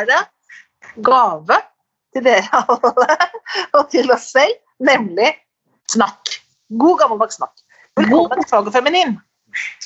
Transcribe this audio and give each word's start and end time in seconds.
er 0.00 0.08
det 0.08 0.20
gave 1.04 1.60
til 2.14 2.24
dere 2.26 2.62
alle 2.62 3.16
og 3.76 3.88
til 3.92 4.10
oss 4.14 4.30
selv, 4.34 4.56
nemlig 4.84 5.32
snakk. 5.92 6.38
God 6.80 6.98
gammeldags 7.02 7.38
snakk. 7.40 7.54
Velkommen 7.98 8.42
til 8.42 8.50
Fag 8.50 8.68
og 8.68 8.74
feminin. 8.74 9.16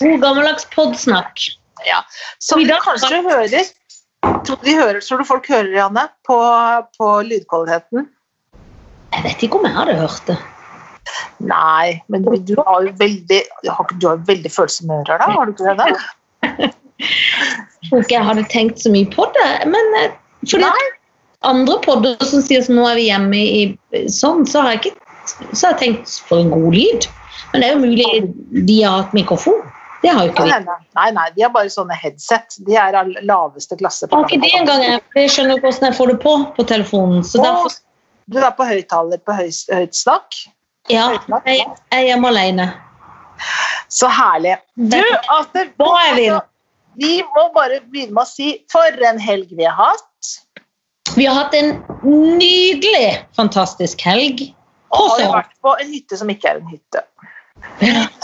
God 0.00 0.18
gammeldags 0.24 0.66
podsnakk. 0.74 1.46
Ja. 1.86 2.02
Som 2.42 2.62
du 2.66 2.74
kanskje 2.84 3.22
hører 3.24 3.70
Tror 4.46 4.58
du, 4.62 4.70
hører, 4.70 5.00
tror 5.02 5.18
du 5.18 5.26
folk 5.26 5.48
hører, 5.50 5.72
Janne, 5.74 6.04
på, 6.26 6.36
på 6.94 7.06
lydkvaliteten? 7.26 8.04
Jeg 9.12 9.24
vet 9.24 9.42
ikke 9.42 9.58
om 9.58 9.66
jeg 9.66 9.74
hadde 9.74 9.96
hørt 9.98 10.28
det. 10.28 10.36
Nei, 11.42 11.98
men 12.06 12.22
du, 12.22 12.36
du 12.38 12.54
har 12.60 12.86
jo 12.86 12.92
veldig 13.00 13.40
du 13.64 13.70
har, 13.74 14.20
veldig 14.28 14.52
følsomme 14.54 15.00
ører, 15.00 15.18
da? 15.18 15.26
Har 15.34 15.50
du 15.50 15.56
ikke 15.56 15.74
det? 15.80 15.96
Tror 17.88 18.02
ikke 18.02 18.16
jeg 18.16 18.28
hadde 18.28 18.48
tenkt 18.52 18.82
så 18.82 18.92
mye 18.92 19.08
på 19.12 19.26
det. 19.36 19.52
Men 19.70 19.96
eh, 20.00 20.14
fordi 20.44 20.64
Nei. 20.64 20.88
andre 21.48 21.78
podder 21.84 22.16
som 22.28 22.44
sier 22.44 22.64
at 22.64 22.72
nå 22.72 22.86
er 22.88 22.98
vi 22.98 23.08
hjemme 23.10 23.42
i 23.42 24.06
sånn, 24.10 24.46
så 24.48 24.64
har 24.64 24.76
jeg 24.76 24.84
ikke 24.84 24.98
så 25.52 25.68
har 25.68 25.76
jeg 25.76 25.80
tenkt 25.82 26.16
for 26.26 26.42
en 26.42 26.50
god 26.50 26.74
lyd. 26.74 27.06
Men 27.52 27.62
det 27.62 27.68
er 27.68 27.76
jo 27.76 27.82
mulig 27.84 28.64
de 28.66 28.76
har 28.82 29.02
hatt 29.02 29.14
mikrofon. 29.16 29.60
Det 30.02 30.10
har 30.10 30.26
jo 30.26 30.32
ikke 30.32 30.48
vi. 30.48 30.76
Nei, 30.98 31.08
nei, 31.14 31.26
de 31.36 31.44
har 31.44 31.52
bare 31.54 31.70
sånne 31.70 31.94
headset. 31.94 32.56
De 32.66 32.74
er 32.74 32.96
av 32.98 33.10
laveste 33.22 33.78
klasse. 33.78 34.08
Har 34.10 34.26
ikke 34.26 34.40
det 34.42 34.50
engang. 34.58 34.82
Jeg 35.14 35.30
skjønner 35.30 35.60
ikke 35.60 35.68
hvordan 35.68 35.88
jeg 35.88 35.98
får 35.98 36.10
det 36.10 36.16
på 36.24 36.32
på 36.56 36.66
telefonen. 36.72 37.22
Så 37.26 37.42
derfor, 37.44 37.76
du 38.26 38.40
er 38.42 38.54
på 38.58 38.66
høyttaler 38.66 39.22
på 39.22 39.36
høy, 39.38 39.50
høyt 39.70 39.98
snakk. 39.98 40.40
ja, 40.90 41.12
jeg 41.46 41.60
jeg 41.60 41.68
er 41.94 42.08
hjemme 42.08 42.32
alene. 42.34 42.72
Så 43.92 44.08
herlig. 44.10 44.56
Du, 44.74 44.98
Aster, 45.36 45.70
vil. 46.16 46.40
Vi 47.00 47.22
må 47.34 47.46
bare 47.54 47.80
begynne 47.88 48.14
med 48.16 48.24
å 48.24 48.28
si 48.28 48.50
for 48.72 49.04
en 49.08 49.20
helg 49.22 49.52
vi 49.56 49.64
har 49.64 49.76
hatt. 49.78 50.32
Vi 51.16 51.26
har 51.28 51.36
hatt 51.44 51.54
en 51.56 51.74
nydelig, 52.04 53.22
fantastisk 53.36 54.00
helg. 54.06 54.44
Og 54.92 55.08
har 55.14 55.22
jo 55.22 55.30
vært 55.32 55.54
på 55.64 55.72
en 55.80 55.92
hytte 55.92 56.18
som 56.20 56.30
ikke 56.32 56.50
er 56.52 56.60
en 56.60 56.68
hytte. 56.68 57.02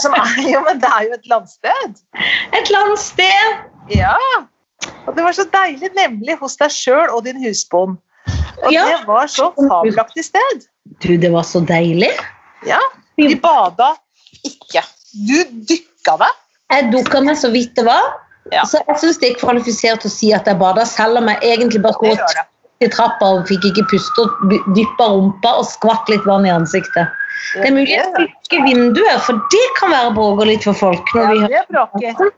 Som 0.01 0.13
er, 0.17 0.35
jo, 0.45 0.61
men 0.65 0.81
det 0.81 0.89
er 0.89 1.07
jo 1.07 1.15
et 1.17 1.27
landsted. 1.31 1.97
et 2.57 2.69
landsted. 2.73 3.63
Ja. 3.93 4.15
Og 5.07 5.15
det 5.15 5.25
var 5.25 5.35
så 5.35 5.45
deilig, 5.53 5.89
nemlig 5.97 6.37
hos 6.41 6.57
deg 6.59 6.73
sjøl 6.73 7.09
og 7.09 7.23
din 7.25 7.39
husbond. 7.43 7.97
Og 8.63 8.73
Ja. 8.73 8.85
det 8.85 9.07
var 9.07 9.27
så 9.31 9.49
fabelaktig 9.55 10.25
sted. 10.27 10.65
Du, 11.01 11.15
det 11.17 11.31
var 11.31 11.43
så 11.47 11.61
deilig. 11.65 12.11
Ja. 12.67 12.79
Vi 13.17 13.35
bada 13.35 13.93
ikke. 14.45 14.83
Du 15.27 15.37
dykka 15.69 16.17
deg. 16.21 16.41
Jeg 16.69 16.91
dukka 16.93 17.21
meg 17.25 17.37
så 17.39 17.49
vidt 17.51 17.73
det 17.79 17.85
var. 17.87 18.11
Ja. 18.53 18.63
Så 18.65 18.81
jeg 18.81 19.01
syns 19.01 19.19
det 19.21 19.33
er 19.33 19.39
kvalifisert 19.41 20.05
å 20.05 20.11
si 20.11 20.31
at 20.35 20.47
jeg 20.49 20.59
bada, 20.59 20.85
selv 20.87 21.21
om 21.21 21.29
jeg 21.31 21.53
egentlig 21.55 21.83
bare 21.83 22.15
sto 22.15 22.45
i 22.79 22.87
trappa 22.87 23.33
og 23.35 23.47
fikk 23.49 23.65
ikke 23.71 23.85
puste 23.91 24.23
og 24.23 24.53
dyppa 24.75 25.09
rumpa 25.11 25.57
og 25.59 25.65
skvatt 25.67 26.11
litt 26.11 26.25
vann 26.27 26.47
i 26.47 26.53
ansiktet. 26.53 27.11
Det 27.53 27.67
er 27.67 27.73
mulig 27.75 27.95
jeg 27.95 28.11
lukker 28.15 28.65
vinduet, 28.65 29.23
for 29.25 29.39
det 29.51 29.65
kan 29.79 29.91
være 29.93 30.13
bråker 30.15 30.51
litt 30.51 30.67
for 30.67 30.77
folk. 30.77 31.15
Ja, 31.15 31.25
når 31.25 31.41
vi 31.41 31.55
det 31.55 31.63
bråker. 31.71 32.29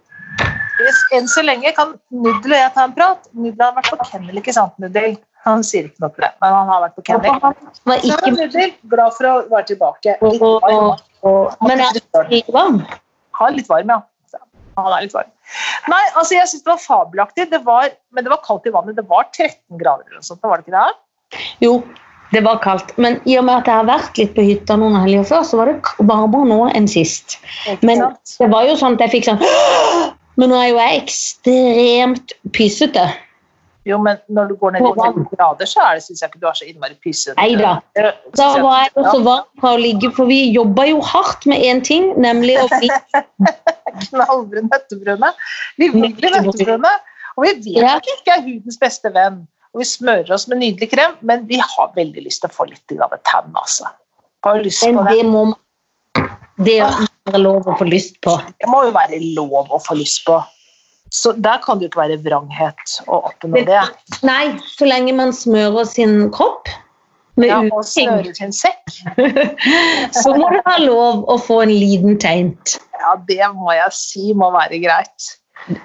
Enn 1.13 1.27
så 1.29 1.43
lenge 1.45 1.73
kan 1.77 1.93
Nudel 2.09 2.55
og 2.55 2.57
jeg 2.57 2.71
ta 2.73 2.87
en 2.87 2.95
prat. 2.95 3.27
Nudel 3.37 3.67
har 3.67 3.75
vært 3.75 3.91
på 3.91 4.07
kennel, 4.07 4.39
ikke 4.41 4.55
sant, 4.55 4.73
Nudel? 4.81 5.19
Han 5.45 5.63
sier 5.65 5.87
ikke 5.89 6.03
noe 6.03 6.13
til 6.15 6.25
det, 6.25 6.31
men 6.41 6.53
han 6.53 6.69
har 6.69 6.83
vært 6.85 6.97
på 6.97 7.05
kennel. 7.09 7.37
har 7.43 7.55
var 7.89 8.05
ikke 8.07 8.33
Nudel, 8.37 8.73
glad 8.93 9.17
for 9.17 9.29
å 9.29 9.35
være 9.51 9.67
tilbake. 9.73 10.17
Litt 10.21 10.41
varm. 10.41 10.77
og, 10.77 11.03
og, 11.27 11.67
Men 11.67 11.83
er 11.85 12.01
ikke 12.39 12.55
varm. 12.55 12.81
Han 13.39 13.51
er 13.51 13.59
litt 13.59 13.69
varm, 13.69 13.93
ja. 13.93 14.01
Han 14.85 14.97
er 14.97 15.05
litt 15.05 15.15
varm. 15.15 15.31
Nei, 15.91 16.03
altså 16.15 16.37
jeg 16.37 16.51
synes 16.51 16.65
det 16.65 16.71
var 16.71 16.83
fabelaktig, 16.83 17.49
det 17.51 17.61
var, 17.65 17.89
men 18.15 18.25
det 18.25 18.31
var 18.33 18.43
kaldt 18.45 18.69
i 18.69 18.73
vannet. 18.75 18.97
Det 18.99 19.07
var 19.09 19.27
13 19.33 19.81
grader 19.81 20.05
eller 20.07 20.21
noe 20.21 20.29
sånt, 20.29 20.43
var 20.43 20.61
det 20.61 20.67
ikke 20.67 20.77
det? 20.77 21.41
Jo, 21.63 21.73
det 22.31 22.43
var 22.45 22.61
kaldt. 22.63 22.93
Men 23.01 23.19
i 23.27 23.35
og 23.39 23.45
med 23.47 23.61
at 23.61 23.69
jeg 23.69 23.79
har 23.81 23.89
vært 23.89 24.19
litt 24.21 24.33
på 24.37 24.45
hytta 24.47 24.77
noen 24.79 24.99
helger 25.01 25.27
før, 25.27 25.43
så 25.47 25.59
var 25.59 25.71
det 25.71 25.79
varmere 25.99 26.47
nå 26.47 26.61
enn 26.71 26.87
sist. 26.91 27.39
Men 27.83 28.05
det 28.39 28.49
var 28.53 28.67
jo 28.69 28.77
sånn 28.79 28.95
at 28.97 29.05
jeg 29.07 29.15
fikk 29.17 29.29
sånn 29.29 29.43
Men 30.39 30.47
nå 30.53 30.57
er 30.57 30.69
jo 30.71 30.77
jeg 30.79 31.01
ekstremt 31.01 32.33
pysete. 32.55 33.03
Jo, 33.89 33.97
men 33.97 34.19
når 34.29 34.51
du 34.51 34.55
går 34.61 34.75
ned 34.75 34.83
i 34.85 34.89
13 34.93 35.23
grader, 35.31 35.65
så 35.69 35.81
er 35.81 35.95
det, 35.97 36.03
synes 36.05 36.21
jeg 36.21 36.29
ikke 36.29 36.41
du 36.43 36.47
er 36.51 36.57
så 36.59 36.67
innmari 36.69 36.97
pysete. 37.01 37.33
Nei 37.39 37.55
da. 37.57 37.71
Da 38.37 38.49
var 38.61 38.83
jeg 38.83 38.91
også 39.01 39.21
varm 39.25 39.47
fra 39.61 39.71
å 39.73 39.79
ligge, 39.81 40.11
for 40.13 40.29
vi 40.29 40.37
jobba 40.53 40.85
jo 40.85 40.99
hardt 41.01 41.47
med 41.49 41.63
én 41.65 41.81
ting, 41.85 42.11
nemlig 42.21 42.59
å 42.61 42.67
bli 42.75 42.91
knallbrun 44.05 44.69
nøttebrune. 44.69 45.31
Vi 45.81 45.89
vil 45.95 46.13
bli 46.19 46.33
nøttebrune, 46.35 46.93
og 47.37 47.47
vi 47.47 47.55
vet 47.57 47.81
Ja. 47.81 47.95
at 47.97 48.05
vi 48.05 48.13
ikke 48.19 48.37
er 48.37 48.45
hudens 48.45 48.77
beste 48.81 49.09
venn. 49.17 49.41
Og 49.73 49.81
vi 49.81 49.87
smører 49.87 50.29
oss 50.35 50.45
med 50.51 50.59
nydelig 50.61 50.91
krem, 50.91 51.17
men 51.25 51.47
vi 51.47 51.57
har 51.63 51.91
veldig 51.95 52.25
lyst 52.27 52.43
til 52.43 52.51
å 52.51 52.53
få 52.53 52.67
litt 52.69 52.85
grann 52.91 53.17
tann, 53.25 53.49
altså. 53.55 53.89
Har 54.45 54.61
lyst 54.61 54.83
Men 54.85 54.97
på 54.99 55.03
det? 55.07 55.17
det 55.17 55.25
må 55.31 55.43
Det 56.61 56.79
må 56.85 57.31
være 57.31 57.41
lov 57.41 57.67
å 57.71 57.77
få 57.79 57.85
lyst 57.87 58.17
på. 58.21 58.35
Det 58.59 58.69
må 58.69 58.83
jo 58.85 58.91
være 58.93 59.17
lov 59.37 59.71
å 59.71 59.79
få 59.81 59.95
lyst 59.97 60.25
på. 60.27 60.37
Så 61.11 61.33
der 61.35 61.59
kan 61.63 61.79
det 61.79 61.89
jo 61.89 61.91
ikke 61.91 62.05
være 62.05 62.19
vranghet 62.23 62.93
å 63.11 63.19
oppnå 63.27 63.65
det. 63.67 63.81
Nei, 64.23 64.55
så 64.77 64.87
lenge 64.87 65.11
man 65.17 65.33
smører 65.35 65.83
sin 65.89 66.29
kropp 66.31 66.71
med 67.39 67.51
Ja, 67.51 67.59
og 67.67 67.83
smører 67.87 68.31
sin 68.37 68.53
sekk. 68.55 68.95
så 70.21 70.33
må 70.37 70.47
det 70.53 70.63
ha 70.67 70.77
lov 70.83 71.25
å 71.27 71.35
få 71.41 71.61
en 71.65 71.73
liten 71.73 72.15
teint. 72.21 72.77
Ja, 73.01 73.17
det 73.27 73.43
må 73.57 73.75
jeg 73.75 73.95
si 73.97 74.31
må 74.37 74.51
være 74.55 74.79
greit. 74.83 75.33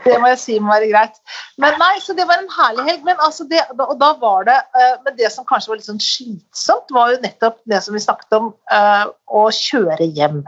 Det 0.04 0.15
må 0.22 0.31
jeg 0.31 0.38
si 0.41 0.59
må 0.62 0.70
være 0.72 0.92
greit. 0.92 1.19
Men 1.60 1.75
nei, 1.81 1.97
så 2.04 2.15
det 2.16 2.28
var 2.28 2.38
en 2.41 2.53
herlig 2.53 2.86
helg. 2.86 3.03
Men 3.09 3.19
altså 3.26 3.48
det, 3.50 3.65
og 3.75 3.97
da 4.00 4.12
var 4.22 4.47
det 4.48 4.56
eh, 4.78 4.94
Men 5.04 5.19
det 5.19 5.32
som 5.34 5.47
kanskje 5.48 5.72
var 5.72 5.81
litt 5.81 5.88
sånn 5.88 6.03
slitsomt, 6.03 6.94
var 6.94 7.12
jo 7.12 7.19
nettopp 7.25 7.59
det 7.69 7.82
som 7.84 7.98
vi 7.98 8.04
snakket 8.04 8.38
om, 8.38 8.53
eh, 8.72 9.04
å 9.26 9.44
kjøre 9.59 10.09
hjem 10.16 10.44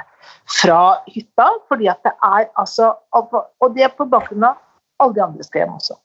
fra 0.61 0.81
hytta. 1.11 1.51
Fordi 1.69 1.91
at 1.91 2.01
det 2.07 2.15
er 2.31 2.49
altså 2.55 2.95
Og 3.19 3.75
det 3.75 3.89
er 3.89 3.95
på 3.99 4.09
bakgrunn 4.09 4.49
av 4.53 4.65
alle 4.99 5.15
de 5.15 5.25
andre 5.25 5.49
hjem 5.55 5.75
også. 5.77 5.99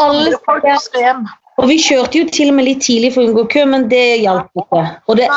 Alle 0.00 0.78
skrev. 0.80 1.24
Og 1.60 1.68
vi 1.68 1.76
kjørte 1.82 2.22
jo 2.22 2.28
til 2.32 2.50
og 2.50 2.56
med 2.56 2.66
litt 2.70 2.80
tidlig 2.86 3.12
for 3.14 3.22
å 3.22 3.28
unngå 3.28 3.44
kø, 3.52 3.64
men 3.68 3.88
det 3.90 4.22
hjalp 4.22 4.62
ikke. 4.62 4.84
Og 5.06 5.18
det 5.20 5.28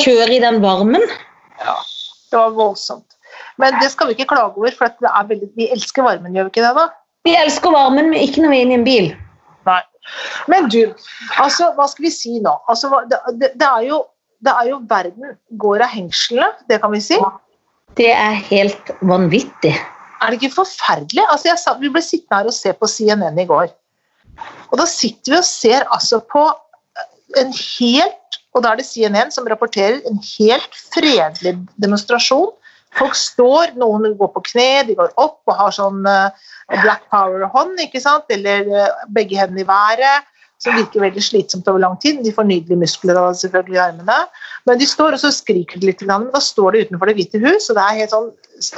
kjører 0.00 0.36
i 0.36 0.42
den 0.44 0.60
varmen 0.62 1.02
ja, 1.62 1.74
det 2.30 2.38
var 2.38 2.54
voldsomt. 2.54 3.16
Men 3.60 3.74
det 3.80 3.90
skal 3.92 4.08
vi 4.08 4.16
ikke 4.16 4.30
klage 4.32 4.58
over, 4.58 4.74
for 4.74 4.90
det 5.02 5.10
veldig, 5.28 5.50
vi 5.58 5.70
elsker 5.74 6.06
varmen, 6.06 6.34
gjør 6.34 6.48
vi 6.48 6.54
ikke 6.54 6.64
det? 6.64 6.72
da? 6.78 6.86
Vi 7.24 7.34
elsker 7.38 7.74
varmen, 7.74 8.10
men 8.10 8.20
ikke 8.20 8.42
når 8.42 8.52
vi 8.52 8.58
er 8.58 8.66
inne 8.66 8.74
i 8.74 8.78
en 8.80 8.86
bil. 8.86 9.10
Nei. 9.68 9.80
Men 10.50 10.68
du, 10.72 10.80
altså, 11.40 11.70
hva 11.76 11.86
skal 11.90 12.08
vi 12.08 12.12
si 12.12 12.40
nå? 12.42 12.52
Altså, 12.70 12.90
det, 13.10 13.20
det, 13.40 13.52
det, 13.60 13.68
er 13.68 13.86
jo, 13.88 14.02
det 14.44 14.52
er 14.52 14.70
jo 14.72 14.80
verden 14.90 15.36
går 15.62 15.86
av 15.86 15.94
hengslene, 15.94 16.50
det 16.70 16.80
kan 16.82 16.92
vi 16.94 17.02
si. 17.04 17.18
Det 17.98 18.10
er 18.10 18.38
helt 18.50 18.90
vanvittig. 19.06 19.72
Er 20.24 20.32
det 20.32 20.40
ikke 20.40 20.56
forferdelig? 20.56 21.24
Altså, 21.28 21.54
sa, 21.60 21.76
vi 21.80 21.92
ble 21.92 22.02
sittende 22.04 22.40
her 22.40 22.50
og 22.50 22.56
se 22.56 22.72
på 22.72 22.88
CNN 22.88 23.40
i 23.42 23.48
går. 23.48 23.68
Og 24.72 24.78
da 24.80 24.86
sitter 24.88 25.34
vi 25.34 25.38
og 25.38 25.46
ser 25.46 25.86
altså 25.94 26.20
på 26.32 26.48
en 27.40 27.52
helt, 27.52 28.38
og 28.54 28.64
da 28.64 28.72
er 28.72 28.80
det 28.80 28.88
CNN 28.88 29.32
som 29.34 29.48
rapporterer, 29.50 30.00
en 30.08 30.20
helt 30.38 30.78
fredelig 30.94 31.56
demonstrasjon. 31.82 32.52
Folk 32.94 33.16
står, 33.18 33.74
noen 33.78 34.14
går 34.18 34.30
på 34.36 34.44
kne, 34.52 34.68
de 34.86 34.94
går 34.98 35.10
opp 35.18 35.40
og 35.50 35.58
har 35.58 35.74
sånn 35.74 36.04
eh, 36.06 36.44
Black 36.84 37.08
Power-hånd, 37.10 37.80
ikke 37.82 38.02
sant? 38.02 38.30
eller 38.30 38.70
eh, 38.70 39.02
begge 39.16 39.40
hendene 39.40 39.64
i 39.64 39.68
været, 39.68 40.30
som 40.62 40.78
virker 40.78 41.02
veldig 41.02 41.24
slitsomt 41.26 41.66
over 41.68 41.82
lang 41.82 41.96
tid. 42.02 42.22
De 42.22 42.32
får 42.32 42.46
nydelige 42.46 42.78
muskler 42.84 43.18
av 43.18 43.34
selvfølgelig 43.40 43.80
i 43.80 43.82
armene. 43.88 44.20
Men 44.70 44.78
de 44.80 44.86
står 44.88 45.18
og 45.18 45.24
så 45.24 45.32
skriker 45.34 45.82
de 45.82 45.90
litt, 45.90 46.04
men 46.06 46.30
da 46.32 46.40
står 46.40 46.76
de 46.76 46.84
utenfor 46.86 47.10
Det 47.10 47.18
hvite 47.18 47.42
hus, 47.42 47.66
og 47.68 47.80
det 47.80 47.84
er 47.84 47.98
helt 47.98 48.14
sånn 48.14 48.30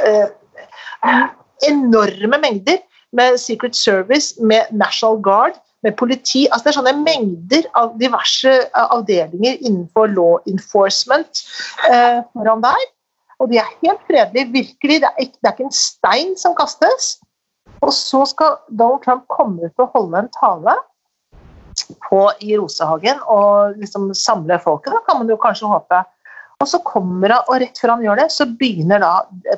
eh, 0.09 1.27
enorme 1.65 2.41
mengder 2.43 2.83
med 3.17 3.39
Secret 3.41 3.77
Service, 3.77 4.35
med 4.43 4.73
National 4.73 5.23
Guard, 5.23 5.57
med 5.83 5.97
politi. 5.97 6.47
altså 6.51 6.65
Det 6.65 6.73
er 6.73 6.79
sånne 6.81 7.05
mengder 7.05 7.69
av 7.79 7.95
diverse 8.01 8.53
eh, 8.67 8.89
avdelinger 8.97 9.61
innenfor 9.61 10.11
law 10.17 10.39
enforcement 10.51 11.45
eh, 11.91 12.21
foran 12.33 12.65
der. 12.65 12.89
Og 13.39 13.51
de 13.53 13.61
er 13.61 13.73
helt 13.85 14.03
fredelige, 14.09 14.53
virkelig. 14.53 15.01
Det 15.03 15.09
er, 15.11 15.17
ikke, 15.21 15.39
det 15.41 15.49
er 15.49 15.55
ikke 15.55 15.69
en 15.69 15.79
stein 15.79 16.37
som 16.41 16.57
kastes. 16.57 17.17
Og 17.85 17.93
så 17.93 18.25
skal 18.31 18.59
Donald 18.73 19.05
Trump 19.05 19.27
komme 19.29 19.69
ut 19.69 19.83
og 19.85 19.93
holde 19.95 20.25
en 20.25 20.33
tale 20.33 20.77
på, 22.09 22.21
i 22.41 22.57
Rosehagen 22.57 23.21
og 23.29 23.77
liksom 23.77 24.09
samle 24.17 24.57
folket, 24.65 24.95
da 24.95 25.03
kan 25.05 25.21
man 25.21 25.31
jo 25.31 25.37
kanskje 25.41 25.69
håpe. 25.69 26.01
Og 26.65 26.69
så 26.71 26.79
kommer 26.89 27.35
han, 27.35 27.43
og 27.53 27.59
rett 27.61 27.77
før 27.77 27.93
han 27.93 28.05
gjør 28.07 28.21
det, 28.23 28.27
så 28.33 28.47
begynner 28.49 29.03
da 29.03 29.11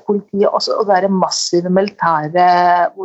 politiet 0.09 0.49
også, 0.51 0.81
å 0.83 0.87
er 0.97 1.07
massive 1.13 1.71
militære 1.71 2.47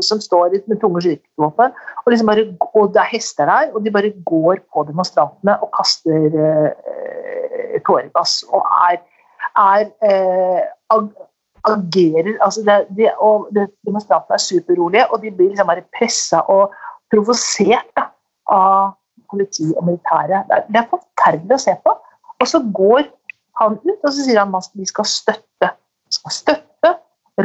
som 0.01 0.21
står 0.23 0.55
med 0.65 0.79
tunge 0.81 1.03
skytevåpen, 1.05 1.75
og, 2.01 2.07
liksom 2.09 2.31
og 2.33 2.95
det 2.95 3.03
er 3.03 3.11
hester 3.11 3.51
der, 3.51 3.69
og 3.69 3.85
de 3.85 3.93
bare 3.93 4.13
går 4.25 4.63
på 4.73 4.85
demonstrantene 4.89 5.59
og 5.61 5.69
kaster 5.77 6.39
eh, 6.47 7.77
tåregass 7.85 8.39
og 8.49 8.65
er, 8.89 8.97
er 9.61 9.85
eh, 10.09 10.65
ag 10.93 11.13
agerer 11.63 12.33
altså 12.43 12.63
det, 12.67 12.73
de, 12.97 13.05
og 13.23 13.47
det, 13.55 13.69
Demonstrantene 13.87 14.35
er 14.35 14.43
superrolige, 14.43 15.05
og 15.11 15.21
de 15.21 15.31
blir 15.31 15.53
liksom 15.53 15.69
bare 15.69 15.85
pressa 15.95 16.41
og 16.51 16.73
provosert 17.13 17.87
da, 17.95 18.09
av 18.51 18.95
politi 19.31 19.69
og 19.71 19.85
militære. 19.87 20.43
Det 20.49 20.57
er, 20.57 20.65
det 20.67 20.81
er 20.81 20.89
forferdelig 20.91 21.55
å 21.55 21.63
se 21.63 21.75
på. 21.85 21.93
Og 22.41 22.49
så 22.49 22.59
går 22.75 23.05
han 23.61 23.77
ut 23.83 23.99
og 23.99 24.09
så 24.09 24.25
sier 24.25 24.39
han 24.41 24.55
at 24.57 24.69
vi 24.77 24.87
skal 24.89 25.07
støtte. 25.09 25.69
Vi 26.07 26.17
skal 26.17 26.35
støtte 26.37 26.93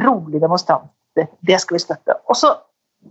rolige 0.05 0.43
demonstranter. 0.45 1.29
Det 1.47 1.61
skal 1.61 1.79
vi 1.79 1.85
støtte. 1.85 2.19
Og 2.29 2.37
så 2.39 2.55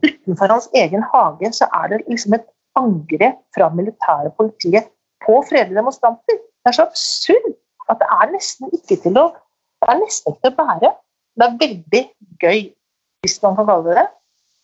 utenfor 0.04 0.52
hans 0.52 0.70
egen 0.76 1.04
hage 1.14 1.52
så 1.56 1.68
er 1.82 1.94
det 1.94 2.04
liksom 2.08 2.38
et 2.38 2.48
angrep 2.78 3.40
fra 3.56 3.70
militære 3.74 4.32
politiet 4.38 4.90
på 5.26 5.40
fredelige 5.50 5.80
demonstranter. 5.80 6.38
Det 6.38 6.72
er 6.72 6.78
så 6.78 6.88
absurd 6.88 7.54
at 7.88 8.02
det 8.02 8.08
er 8.20 8.32
nesten 8.34 8.74
ikke 8.76 9.00
til 9.04 9.20
å 9.22 9.30
det 9.78 9.94
er 9.94 10.00
nesten 10.02 10.34
ikke 10.34 10.42
til 10.42 10.54
å 10.54 10.58
bære. 10.58 10.94
Det 11.38 11.46
er 11.46 11.58
veldig 11.62 12.04
gøy, 12.42 12.62
hvis 13.22 13.36
man 13.44 13.58
kan 13.60 13.68
kalle 13.70 13.92
det 13.92 13.98
det, 14.00 14.06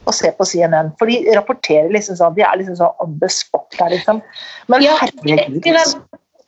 å 0.09 0.13
se 0.15 0.31
på 0.35 0.47
CNN. 0.49 0.89
For 0.99 1.09
de 1.09 1.35
rapporterer 1.37 1.91
liksom 1.93 2.17
sånn, 2.19 2.33
de 2.37 2.43
er 2.45 2.57
liksom 2.59 2.79
sånn 2.79 3.03
on 3.03 3.13
the 3.21 3.29
spot 3.31 3.69
der, 3.77 3.93
liksom. 3.93 4.23
Men 4.71 4.83
Ja, 4.83 4.97
herregud. 4.99 5.61
det 5.61 5.85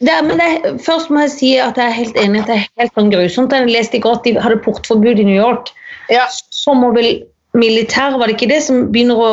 Det, 0.03 0.15
men 0.27 0.37
det, 0.41 0.81
først 0.83 1.09
må 1.09 1.21
jeg 1.23 1.31
si 1.31 1.49
at 1.61 1.77
jeg 1.79 1.87
er 1.87 1.95
helt 1.95 2.17
enig 2.19 2.41
at 2.43 2.49
det 2.51 2.55
er 2.57 2.65
helt 2.81 2.97
sånn 2.97 3.11
grusomt. 3.13 3.53
Jeg 3.55 3.69
leste 3.71 3.95
i 3.97 4.01
går 4.03 4.17
at 4.19 4.25
de 4.27 4.33
hadde 4.43 4.57
portforbud 4.65 5.21
i 5.21 5.27
New 5.27 5.37
York. 5.37 5.71
Ja, 6.11 6.25
Så 6.51 6.73
må 6.75 6.91
vel 6.95 7.23
militæret, 7.55 8.19
var 8.19 8.27
det 8.27 8.35
ikke 8.35 8.51
det, 8.51 8.59
som 8.65 8.89
begynner 8.91 9.15
å 9.15 9.29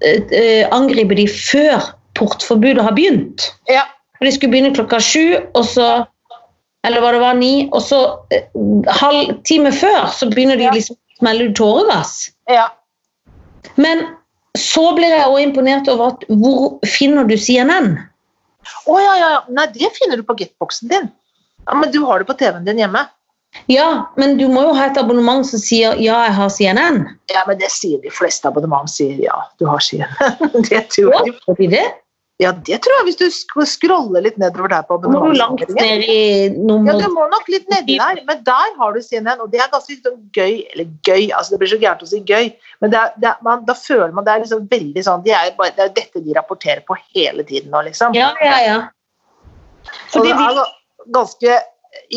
eh, 0.00 0.22
eh, 0.32 0.64
angripe 0.72 1.14
de 1.18 1.26
før 1.28 1.90
portforbudet 2.16 2.82
har 2.82 2.96
begynt? 2.96 3.50
ja, 3.68 3.84
For 4.16 4.24
De 4.24 4.32
skulle 4.32 4.54
begynne 4.54 4.72
klokka 4.74 5.00
sju, 5.04 5.36
og 5.54 5.64
så 5.68 6.06
Eller 6.86 7.02
hva 7.02 7.10
det 7.12 7.20
var, 7.20 7.34
ni. 7.34 7.66
Og 7.74 7.82
så 7.82 7.98
eh, 8.32 8.44
halv 9.00 9.34
time 9.44 9.72
før 9.74 10.06
så 10.14 10.28
begynner 10.30 10.56
de 10.56 10.68
Ja. 10.68 10.72
liksom 10.72 10.94
å 10.96 11.18
smelle 11.20 11.48
ut 11.50 11.56
tåregass. 11.58 12.30
ja. 12.48 12.68
Men 13.76 14.06
så 14.56 14.94
blir 14.96 15.10
jeg 15.12 15.26
også 15.26 15.42
imponert 15.42 15.88
over 15.92 16.14
at 16.14 16.22
hvor 16.28 16.78
finner 16.88 17.24
du 17.28 17.34
CNN? 17.36 17.98
Å 18.86 18.96
ja, 19.02 19.12
ja, 19.20 19.28
ja. 19.36 19.44
Nei, 19.52 19.66
det 19.74 19.92
finner 19.98 20.20
du 20.20 20.26
på 20.26 20.36
getboxen 20.38 20.90
din. 20.92 21.10
Ja, 21.66 21.74
Men 21.74 21.90
du 21.92 22.00
har 22.06 22.22
det 22.22 22.28
på 22.28 22.36
TV-en 22.38 22.66
din 22.66 22.78
hjemme. 22.84 23.06
Ja, 23.66 24.12
men 24.20 24.36
du 24.38 24.46
må 24.52 24.62
jo 24.68 24.74
ha 24.76 24.90
et 24.90 24.98
abonnement 25.00 25.46
som 25.48 25.60
sier 25.62 25.96
ja, 26.02 26.18
jeg 26.26 26.34
har 26.36 26.50
CNN. 26.52 26.98
Ja, 27.32 27.44
men 27.48 27.58
det 27.58 27.70
sier 27.72 28.02
de 28.02 28.12
fleste 28.12 28.48
abonnement 28.50 28.90
sier 28.90 29.16
ja, 29.22 29.38
du 29.58 29.66
har 29.70 29.80
CNN. 29.82 30.52
det 30.68 30.82
tror 30.92 31.14
jeg. 31.16 31.32
Ja, 31.32 31.56
de 31.60 31.70
det? 31.72 31.86
Ja, 32.36 32.50
det 32.52 32.82
tror 32.84 32.92
jeg 32.98 33.06
hvis 33.06 33.16
du 33.16 33.62
scroller 33.64 34.20
litt 34.26 34.34
nedover 34.36 34.68
der 34.68 34.82
på 34.84 34.98
Hvor 35.00 35.30
langt 35.32 35.62
ned 35.72 36.02
i 36.04 36.16
Ja, 36.52 36.96
du 37.00 37.06
må 37.14 37.24
nok 37.32 37.46
litt 37.48 37.68
nedi 37.72 37.96
der, 37.96 38.18
men 38.28 38.42
der 38.44 38.74
har 38.76 38.92
du 38.92 39.00
CNN, 39.00 39.40
og 39.40 39.48
det 39.52 39.62
er 39.64 39.70
ganske 39.72 39.94
liksom 39.94 40.18
gøy, 40.36 40.58
eller 40.74 40.90
gøy, 41.06 41.30
altså 41.30 41.54
det 41.54 41.60
blir 41.62 41.70
så 41.70 41.78
gærent 41.80 42.02
å 42.04 42.08
si 42.10 42.20
gøy, 42.28 42.50
men 42.84 42.92
det 42.92 42.98
er, 43.00 43.14
det 43.22 43.30
er, 43.30 43.38
man, 43.46 43.62
da 43.64 43.72
føler 43.78 44.12
man 44.12 44.26
det 44.26 44.34
er 44.34 44.42
liksom 44.42 44.66
veldig 44.68 45.04
sånn, 45.06 45.22
de 45.24 45.32
er 45.32 45.54
bare, 45.56 45.72
det 45.78 45.86
er 45.86 45.94
dette 45.96 46.20
de 46.26 46.36
rapporterer 46.36 46.82
på 46.84 46.98
hele 47.14 47.46
tiden 47.48 47.72
nå, 47.72 47.80
liksom. 47.86 48.16
Ja, 48.16 48.34
ja, 48.44 48.58
ja. 48.66 48.76
Og 50.12 50.26
det 50.26 50.34
er 50.34 50.60
ganske 51.14 51.56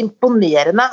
imponerende. 0.01 0.88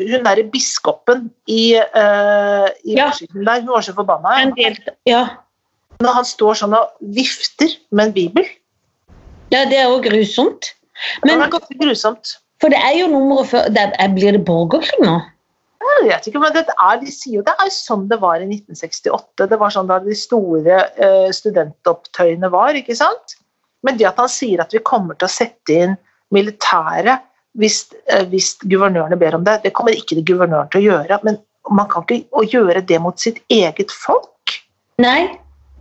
Hun 0.00 0.24
derre 0.24 0.42
biskopen 0.50 1.28
i, 1.46 1.76
uh, 1.78 2.66
i 2.82 2.96
Ja. 2.96 3.12
Washington 3.12 3.46
der, 3.46 3.62
hun 3.62 3.70
var 3.76 3.86
så 3.86 3.94
forbanna. 3.94 4.34
en 4.40 4.56
del, 4.58 4.74
ja. 5.06 5.22
Når 6.02 6.18
han 6.18 6.26
står 6.26 6.58
sånn 6.58 6.74
og 6.74 6.90
vifter 7.14 7.76
med 7.92 8.10
en 8.10 8.16
bibel. 8.16 8.50
Ja, 9.52 9.66
det 9.68 9.78
er 9.78 9.90
jo 9.90 10.00
grusomt. 10.04 10.72
Men, 11.24 11.36
det 11.36 11.46
er 11.46 11.52
ganske 11.56 11.78
grusomt. 11.80 12.34
for 12.62 12.72
det 12.72 12.78
er 12.78 12.96
jo 13.00 13.10
nummeret 13.10 13.50
før 13.50 13.68
det 13.74 13.84
er, 13.98 14.10
Blir 14.14 14.36
det 14.36 14.44
borgerkrig 14.46 15.02
nå? 15.02 15.18
Jeg 15.82 16.06
vet 16.06 16.26
ikke, 16.28 16.40
men 16.42 16.54
det 16.54 16.62
er, 16.70 16.98
de 17.00 17.10
sier 17.10 17.40
jo 17.40 17.44
det 17.46 17.54
er 17.58 17.70
sånn 17.74 18.06
det 18.10 18.20
var 18.22 18.38
i 18.38 18.46
1968. 18.46 19.48
Det 19.50 19.58
var 19.58 19.72
sånn 19.74 19.90
da 19.90 19.98
de 20.02 20.14
store 20.16 20.78
eh, 20.94 21.28
studentopptøyene 21.34 22.50
var, 22.52 22.78
ikke 22.78 22.96
sant? 22.96 23.36
Men 23.82 23.98
det 23.98 24.06
at 24.12 24.20
han 24.22 24.30
sier 24.30 24.62
at 24.62 24.74
vi 24.74 24.82
kommer 24.86 25.18
til 25.18 25.26
å 25.26 25.34
sette 25.34 25.74
inn 25.74 25.96
militæret 26.34 27.26
hvis, 27.58 27.84
eh, 28.08 28.24
hvis 28.30 28.54
guvernørene 28.62 29.18
ber 29.20 29.36
om 29.36 29.46
det, 29.46 29.58
det 29.66 29.74
kommer 29.76 29.96
ikke 29.96 30.20
det 30.20 30.26
guvernøren 30.30 30.70
til 30.72 30.84
å 30.84 30.86
gjøre. 30.86 31.18
Men 31.26 31.40
man 31.70 31.90
kan 31.90 32.06
ikke 32.06 32.46
gjøre 32.48 32.84
det 32.86 33.00
mot 33.02 33.18
sitt 33.20 33.42
eget 33.52 33.92
folk. 33.94 34.56
Nei. 35.02 35.32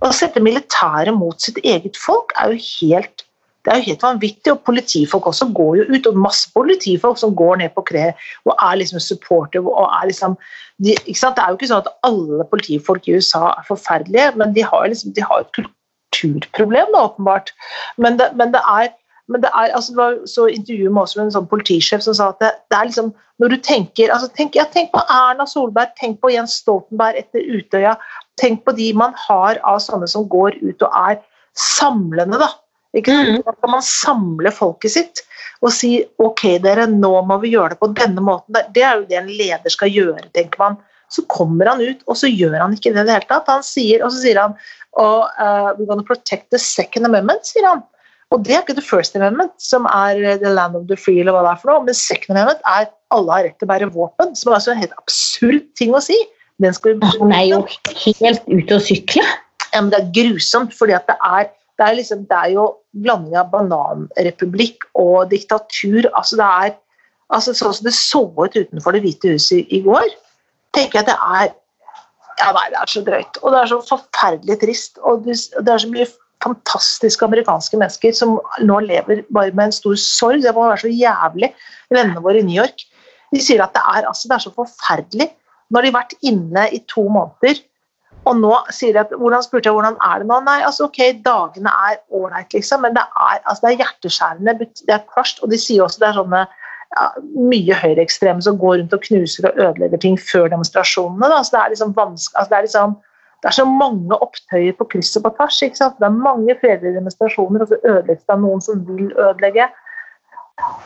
Å 0.02 0.10
sette 0.16 0.42
militæret 0.42 1.14
mot 1.14 1.38
sitt 1.42 1.62
eget 1.62 1.98
folk 2.00 2.34
er 2.42 2.56
jo 2.56 2.66
helt 2.82 3.26
det 3.62 3.72
er 3.72 3.81
jo 3.81 3.88
helt 3.92 4.04
vanvittig, 4.06 4.54
og 4.54 4.63
politifolk 4.66 5.28
også 5.30 5.48
går 5.54 5.75
jo 5.81 5.84
ut, 5.92 6.08
og 6.10 6.22
masse 6.24 6.50
politifolk 6.54 7.19
som 7.22 7.36
går 7.38 7.62
ned 7.62 7.74
på 7.75 7.84
kre 7.92 8.08
og 8.50 8.56
er 8.56 8.80
liksom 8.81 9.02
supportive 9.04 9.69
og 9.69 9.92
er 10.00 10.08
liksom 10.10 10.38
de? 10.81 10.96
Det 10.98 11.30
er 11.30 11.52
jo 11.52 11.60
ikke 11.60 11.69
sånn 11.69 11.84
at 11.84 11.92
alle 12.08 12.48
politifolk 12.50 13.06
i 13.06 13.19
USA 13.19 13.52
er 13.52 13.68
forferdelige, 13.68 14.31
men 14.42 14.56
de 14.56 14.66
har 14.66 14.88
liksom, 14.90 15.13
de 15.13 15.25
har 15.25 15.44
et 15.44 15.60
kulturproblem, 15.60 16.90
da, 16.96 17.06
åpenbart. 17.12 17.54
Men 18.02 18.18
det, 18.18 18.31
men 18.40 18.56
det 18.56 18.63
er 18.66 18.90
men 19.31 19.44
det 19.44 19.52
er, 19.56 19.69
altså 19.72 19.94
var 19.96 20.16
så 20.28 20.48
intervjuet 20.52 20.92
med 20.92 21.06
oss 21.06 21.13
en 21.16 21.30
sånn 21.31 21.48
politisjef 21.48 22.02
som 22.04 22.16
sa 22.18 22.31
at 22.34 22.42
det, 22.44 22.50
det 22.72 22.78
er 22.78 22.90
liksom 22.90 23.13
Når 23.40 23.54
du 23.54 23.58
tenker 23.63 24.12
altså 24.13 24.28
tenk, 24.38 24.58
ja, 24.58 24.66
tenk 24.69 24.92
på 24.94 25.02
Erna 25.10 25.48
Solberg, 25.50 25.94
tenk 25.98 26.19
på 26.22 26.30
Jens 26.34 26.58
Stoltenberg 26.62 27.18
etter 27.22 27.42
Utøya. 27.42 27.96
Tenk 28.38 28.66
på 28.68 28.75
de 28.78 28.92
man 28.94 29.16
har 29.18 29.58
av 29.66 29.80
sånne 29.81 30.10
som 30.12 30.28
går 30.30 30.60
ut 30.62 30.84
og 30.86 31.00
er 31.00 31.22
samlende, 31.58 32.38
da. 32.38 32.52
Ikke 32.98 33.14
sant? 33.16 33.30
Mhm. 33.30 33.44
Da 33.48 33.54
kan 33.56 33.72
man 33.72 33.84
samle 33.86 34.52
folket 34.52 34.92
sitt 34.92 35.22
og 35.62 35.70
si 35.72 35.92
ok, 36.20 36.58
dere, 36.64 36.88
nå 36.90 37.12
må 37.28 37.38
vi 37.42 37.54
gjøre 37.54 37.76
det 37.76 37.80
på 37.80 37.92
denne 37.94 38.22
måten. 38.26 38.52
Det- 38.74 38.84
er 38.84 38.98
jo 38.98 39.06
det 39.06 39.18
en 39.20 39.28
leder 39.28 39.70
skal 39.70 39.90
gjøre, 39.90 40.32
tenker 40.34 40.58
man. 40.60 40.78
Så 41.12 41.22
kommer 41.28 41.68
han 41.68 41.82
ut, 41.82 42.02
og 42.08 42.16
så 42.16 42.28
gjør 42.32 42.60
han 42.62 42.74
ikke 42.74 42.94
det 42.94 43.04
i 43.04 43.04
det 43.04 43.14
hele 43.14 43.28
tatt. 43.30 43.48
Han 43.48 43.62
sier, 43.64 44.04
og 44.04 44.12
så 44.12 44.22
sier 44.24 44.40
han 44.40 44.56
oh, 44.98 45.28
uh, 45.40 45.74
We're 45.78 45.86
gonna 45.86 46.04
protect 46.04 46.50
the 46.52 46.58
second 46.58 47.06
amendment, 47.06 47.46
sier 47.46 47.68
han. 47.68 47.84
Og 48.32 48.44
det 48.44 48.56
er 48.56 48.62
ikke 48.64 48.76
the 48.76 48.82
first 48.82 49.16
amendment, 49.16 49.52
som 49.60 49.86
er 49.86 50.16
uh, 50.24 50.38
the 50.38 50.50
land 50.50 50.76
of 50.76 50.88
the 50.88 50.96
free, 50.96 51.20
eller 51.20 51.36
hva 51.36 51.44
det 51.44 51.52
er 51.52 51.62
for 51.62 51.72
noe, 51.72 51.86
men 51.86 51.94
second 51.94 52.38
amendment 52.38 52.62
er 52.66 52.90
alle 53.12 53.32
har 53.32 53.44
rett 53.44 53.58
til 53.60 53.68
å 53.68 53.72
bære 53.74 53.92
våpen, 53.92 54.36
som 54.36 54.52
er 54.52 54.56
altså 54.58 54.72
en 54.72 54.82
helt 54.82 54.96
absurd 54.98 55.68
ting 55.76 55.94
å 55.94 56.02
si. 56.02 56.16
Den 56.62 56.74
skal 56.74 56.96
vi 56.96 57.08
Han 57.20 57.32
er 57.34 57.46
jo 57.50 57.62
helt 58.22 58.48
ute 58.48 58.78
å 58.78 58.80
sykle. 58.84 59.24
ja, 59.74 59.82
men 59.82 59.90
det 59.92 60.00
er 60.00 60.12
grusomt, 60.16 60.74
fordi 60.74 60.96
at 60.96 61.08
det 61.08 61.18
er, 61.22 61.50
det 61.81 61.88
er, 61.88 61.98
liksom, 61.98 62.25
det 62.30 62.38
er 62.38 62.51
jo 62.54 62.66
blanding 63.01 63.38
av 63.41 63.50
bananrepublikk 63.50 64.86
og 65.01 65.32
diktatur. 65.32 66.06
Altså 66.13 66.38
det 66.38 66.50
er 66.65 66.75
altså 67.32 67.56
Sånn 67.56 67.74
som 67.74 67.88
det 67.88 67.94
så 67.96 68.22
ut 68.27 68.58
utenfor 68.58 68.94
Det 68.94 69.01
hvite 69.06 69.32
huset 69.34 69.62
i, 69.62 69.79
i 69.79 69.82
går, 69.86 70.10
tenker 70.75 71.00
jeg 71.00 71.08
at 71.08 71.10
det 71.10 71.15
er 71.17 71.53
ja, 72.41 72.50
nei, 72.56 72.67
det 72.74 72.79
er 72.82 72.89
så 72.89 73.03
drøyt. 73.06 73.39
Og 73.41 73.53
det 73.53 73.60
er 73.62 73.72
så 73.72 73.79
forferdelig 73.86 74.58
trist. 74.62 75.01
Og 75.06 75.25
det, 75.25 75.36
er 75.62 75.82
så 75.82 75.89
mye 75.91 76.08
fantastiske 76.41 77.25
amerikanske 77.25 77.77
mennesker 77.77 78.15
som 78.17 78.38
nå 78.65 78.79
lever 78.86 79.22
bare 79.34 79.53
med 79.53 79.70
en 79.70 79.75
stor 79.75 79.98
sorg. 80.01 80.41
Det 80.46 80.53
må 80.56 80.65
være 80.67 80.86
så 80.86 80.94
jævlig. 80.94 81.51
Vennene 81.94 82.24
våre 82.24 82.41
i 82.41 82.48
New 82.48 82.58
York 82.58 82.86
de 83.32 83.39
sier 83.39 83.62
at 83.63 83.74
det 83.75 83.84
er, 83.88 84.08
altså, 84.10 84.27
det 84.27 84.38
er 84.38 84.46
så 84.46 84.53
forferdelig. 84.56 85.29
Nå 85.70 85.79
har 85.79 85.88
de 85.88 85.94
vært 85.96 86.17
inne 86.27 86.65
i 86.75 86.82
to 86.91 87.06
måneder, 87.08 87.62
og 88.30 88.38
nå 88.38 88.54
sier 88.70 88.94
jeg 88.94 89.01
at 89.08 89.13
hvordan 89.18 89.44
spurte 89.46 89.70
jeg 89.70 89.74
hvordan 89.74 89.98
er 90.06 90.22
det 90.22 90.28
nå? 90.30 90.40
Nei, 90.46 90.60
altså 90.66 90.86
ok, 90.86 91.00
dagene 91.25 91.72
er 91.90 92.01
ålreit, 92.13 92.54
liksom, 92.54 92.84
men 92.86 92.94
det 92.98 93.04
er, 93.04 93.40
altså, 93.40 93.62
det 93.63 93.72
er 93.72 93.80
hjerteskjærende, 93.82 94.58
det 94.62 94.96
er 94.96 95.06
crushed, 95.10 95.42
og 95.42 95.54
de 95.54 95.62
sier 95.62 95.86
også 95.86 96.04
det 96.04 96.10
er 96.12 96.20
sånne 96.20 96.42
ja, 96.46 97.08
mye 97.54 97.80
høyreekstreme 97.82 98.46
som 98.46 98.60
går 98.62 98.78
rundt 98.82 98.94
og 98.98 99.06
knuser 99.08 99.50
og 99.50 99.63
ødelegger 99.66 100.04
ting 100.04 100.20
før 100.22 100.51
demonstrasjonene. 100.54 101.32
Da. 101.32 101.42
Så 101.42 101.56
det 101.56 101.63
er 101.63 101.74
liksom 101.74 101.96
vanskelig, 101.98 102.38
altså, 102.38 102.51
det 102.54 102.60
er 102.60 102.68
liksom 102.70 103.00
det 103.42 103.50
er 103.50 103.58
så 103.58 103.66
mange 103.66 104.18
opptøyer 104.22 104.75
på 104.78 104.86
kryss 104.92 105.16
og 105.18 105.24
på 105.25 105.32
tvers. 105.40 105.62
ikke 105.66 105.80
sant? 105.80 105.96
Det 105.98 106.06
er 106.06 106.13
mange 106.13 106.56
fredelige 106.62 107.00
demonstrasjoner, 107.00 107.63
og 107.63 107.72
så 107.72 107.80
ødelegges 107.82 108.22
det 108.22 108.36
av 108.36 108.44
noen 108.44 108.62
som 108.62 108.84
vil 108.86 109.08
ødelegge. 109.18 109.66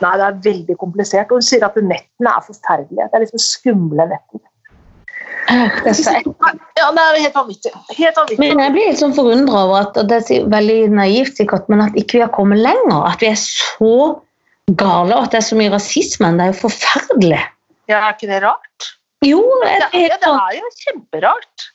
Nei, 0.00 0.12
det 0.16 0.24
er 0.24 0.38
veldig 0.46 0.76
komplisert. 0.80 1.28
Og 1.28 1.42
hun 1.42 1.44
sier 1.44 1.66
at 1.66 1.76
nettene 1.76 2.32
er 2.32 2.46
forferdelige. 2.46 3.10
Det 3.10 3.18
er 3.18 3.24
liksom 3.26 3.42
skumle 3.44 4.08
netter. 4.08 4.40
Det 5.46 5.90
er 5.92 5.96
så 5.98 6.12
Ja, 6.76 6.90
det 6.92 7.02
er 7.02 7.18
helt 7.22 7.36
vanvittig. 7.36 7.72
Helt 7.94 8.16
vanvittig. 8.18 8.38
Men 8.42 8.62
jeg 8.64 8.74
blir 8.74 8.88
litt 8.90 9.00
sånn 9.00 9.14
forundra 9.16 9.62
over 9.66 9.84
at 9.86 10.00
og 10.00 10.08
det 10.10 10.18
er 10.34 10.48
veldig 10.52 10.78
naivt 10.96 11.38
sikkert, 11.38 11.68
men 11.72 11.84
at 11.84 11.98
ikke 11.98 12.18
vi 12.18 12.24
har 12.24 12.32
kommet 12.34 12.62
lenger. 12.64 12.98
At 13.06 13.22
vi 13.22 13.30
er 13.30 13.38
så 13.40 13.92
gale, 14.74 15.14
og 15.14 15.28
at 15.28 15.36
det 15.36 15.40
er 15.40 15.46
så 15.46 15.58
mye 15.58 15.72
rasisme. 15.74 16.32
Det 16.36 16.46
er 16.46 16.52
jo 16.52 16.58
forferdelig. 16.64 17.44
Ja, 17.86 18.00
er 18.02 18.16
ikke 18.16 18.30
det 18.32 18.42
rart? 18.42 18.90
Jo, 19.24 19.40
det 19.62 19.70
Det, 19.70 19.88
er, 19.92 20.10
ja, 20.10 20.18
det 20.22 20.32
er 20.32 20.58
jo 20.58 20.72
kjemperart. 20.82 21.68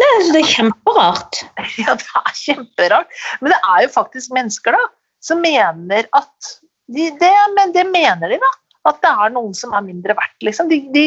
det 0.00 0.08
er, 0.10 0.26
det 0.34 0.42
er 0.42 0.50
kjemperart. 0.50 1.40
Ja, 1.78 1.94
det 2.00 2.10
er 2.20 2.34
kjemperart. 2.40 3.22
Men 3.40 3.54
det 3.54 3.60
er 3.62 3.86
jo 3.86 3.94
faktisk 3.94 4.34
mennesker 4.34 4.76
da, 4.76 4.82
som 5.22 5.40
mener 5.44 6.10
at 6.12 6.52
de, 6.92 7.08
det, 7.20 7.32
Men 7.56 7.72
det 7.72 7.86
mener 7.88 8.34
de, 8.34 8.42
da. 8.42 8.52
At 8.90 9.00
det 9.00 9.08
er 9.08 9.32
noen 9.32 9.54
som 9.56 9.72
er 9.72 9.86
mindre 9.86 10.12
verdt, 10.18 10.42
liksom. 10.44 10.68
De, 10.68 10.82
de, 10.92 11.06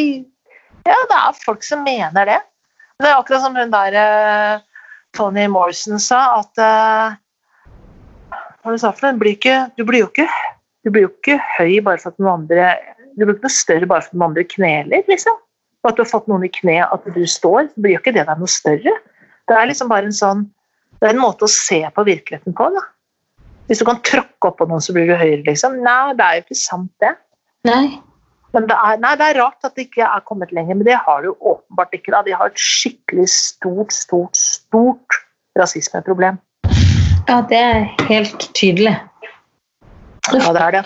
ja, 0.88 0.98
det 1.10 1.18
er 1.20 1.40
folk 1.44 1.66
som 1.66 1.84
mener 1.86 2.30
det. 2.30 2.40
Det 2.98 3.10
er 3.10 3.20
akkurat 3.20 3.44
som 3.44 3.58
hun 3.58 3.74
der 3.74 3.96
eh, 4.02 4.62
Tony 5.18 5.48
Morrison 5.52 6.02
sa, 6.02 6.42
at 6.42 6.62
eh, 6.62 7.18
Hva 8.62 8.74
du 8.74 8.82
sa 8.82 8.92
for 8.96 9.14
noe? 9.14 9.18
Du 9.78 9.84
blir, 9.86 10.02
jo 10.02 10.10
ikke, 10.10 10.28
du 10.84 10.92
blir 10.92 11.08
jo 11.08 11.12
ikke 11.14 11.38
høy 11.58 11.78
bare 11.86 12.02
for 12.02 12.12
at 12.12 12.22
noen 12.22 12.42
andre 12.42 12.72
Du 13.16 13.26
blir 13.26 13.36
ikke 13.36 13.48
noe 13.48 13.58
større 13.58 13.90
bare 13.90 14.06
for 14.06 14.14
at 14.14 14.18
noen 14.18 14.32
andre 14.32 14.48
kneler, 14.50 15.06
liksom. 15.10 15.38
Og 15.84 15.92
at 15.92 15.98
du 15.98 16.04
har 16.04 16.10
fått 16.10 16.28
noen 16.30 16.46
i 16.46 16.52
kne, 16.52 16.82
at 16.84 17.06
du 17.06 17.24
står, 17.30 17.70
så 17.70 17.84
blir 17.84 17.96
jo 17.96 18.02
ikke 18.02 18.16
det 18.18 18.26
deg 18.28 18.42
noe 18.42 18.52
større. 18.52 18.94
Det 19.48 19.56
er 19.56 19.70
liksom 19.70 19.90
bare 19.92 20.10
en 20.10 20.16
sånn 20.16 20.48
Det 20.98 21.06
er 21.06 21.14
en 21.14 21.22
måte 21.22 21.46
å 21.46 21.52
se 21.52 21.78
på 21.94 22.04
virkeligheten 22.08 22.56
på, 22.58 22.70
da. 22.74 22.82
Hvis 23.70 23.84
du 23.84 23.86
kan 23.86 24.00
tråkke 24.02 24.50
oppå 24.50 24.66
noen, 24.66 24.82
så 24.82 24.96
blir 24.96 25.06
du 25.06 25.14
høyere, 25.14 25.44
liksom. 25.46 25.78
Nei, 25.86 26.16
det 26.18 26.26
er 26.26 26.40
jo 26.40 26.46
ikke 26.48 26.58
sant, 26.58 26.90
det. 27.04 27.12
Nei. 27.68 28.00
Men 28.56 28.68
det 28.70 28.78
er, 28.80 29.00
nei, 29.04 29.14
det 29.20 29.26
er 29.28 29.40
rart 29.42 29.66
at 29.68 29.76
det 29.76 29.88
ikke 29.90 30.06
er 30.08 30.24
kommet 30.28 30.54
lenger, 30.56 30.78
men 30.80 30.88
det 30.88 30.96
har 31.04 31.22
det 31.24 31.32
jo 31.32 31.36
åpenbart 31.52 31.96
ikke. 31.98 32.14
da. 32.16 32.22
De 32.26 32.36
har 32.40 32.52
et 32.54 32.62
skikkelig 32.62 33.28
stort, 33.34 33.92
stort, 33.94 34.38
stort 34.40 35.18
rasismeproblem. 35.60 36.40
Ja, 37.28 37.42
det 37.50 37.58
er 37.60 37.90
helt 38.08 38.48
tydelig. 38.56 38.96
Ja, 40.32 40.54
det 40.56 40.62
er 40.64 40.72
det. 40.78 40.86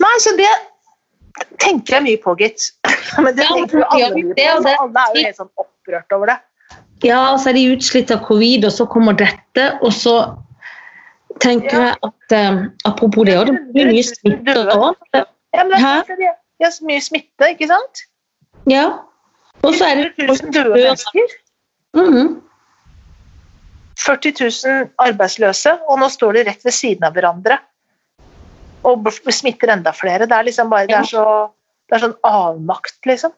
Nei, 0.00 0.12
så 0.20 0.34
det 0.36 0.50
tenker 1.62 1.96
jeg 1.96 2.04
mye 2.06 2.20
på, 2.20 2.34
gitt. 2.40 2.68
Men 3.24 3.32
det 3.36 3.46
Ja, 3.46 3.54
tenker 3.56 3.80
jo 3.80 3.88
alle 3.88 4.10
mye 4.18 4.36
det 4.36 4.46
på. 4.46 4.60
Så 4.60 4.68
det. 4.68 4.76
alle 4.84 5.04
er 5.06 5.16
jo 5.16 5.24
helt 5.26 5.40
sånn 5.40 5.52
opprørt 5.64 6.16
over 6.16 6.32
det. 6.34 6.38
Ja, 7.06 7.22
så 7.40 7.48
er 7.50 7.56
de 7.56 7.64
utslitt 7.72 8.12
av 8.12 8.20
covid, 8.26 8.66
og 8.68 8.74
så 8.76 8.84
kommer 8.92 9.16
dette, 9.16 9.70
og 9.80 9.92
så 9.96 10.14
tenker 11.40 11.86
jeg 11.86 11.94
at 12.04 12.34
eh, 12.36 12.58
Apropos 12.84 13.24
det, 13.24 13.38
og 13.40 13.48
det 13.48 13.56
blir 13.72 13.88
mye 13.94 14.04
smitte 14.04 14.56
òg. 14.76 14.98
Ja, 15.16 15.64
men 15.64 15.72
det 15.72 15.80
er, 15.80 16.36
de 16.60 16.66
har 16.68 16.74
så 16.76 16.84
mye 16.84 17.00
smitte, 17.00 17.48
ikke 17.54 17.70
sant? 17.70 18.04
Ja. 18.68 18.84
Og 19.64 19.74
så 19.76 19.88
er 19.88 19.96
det 19.96 20.10
40 20.20 20.28
000 20.28 20.52
døde 20.54 20.76
mennesker. 20.76 21.34
Mhm. 21.96 22.28
40 24.00 24.32
000 24.40 24.86
arbeidsløse, 25.04 25.74
og 25.88 25.98
nå 26.00 26.08
står 26.12 26.38
de 26.38 26.44
rett 26.48 26.62
ved 26.64 26.72
siden 26.72 27.04
av 27.04 27.16
hverandre. 27.16 27.58
Og 28.88 29.08
smitter 29.28 29.74
enda 29.74 29.92
flere. 29.92 30.24
Det 30.28 30.36
er 30.36 30.46
liksom 30.48 30.70
bare, 30.72 30.88
det 30.88 30.96
er 30.96 31.08
så, 31.08 31.24
det 31.88 31.98
er 31.98 32.04
sånn 32.06 32.16
avmakt, 32.24 32.96
liksom. 33.08 33.34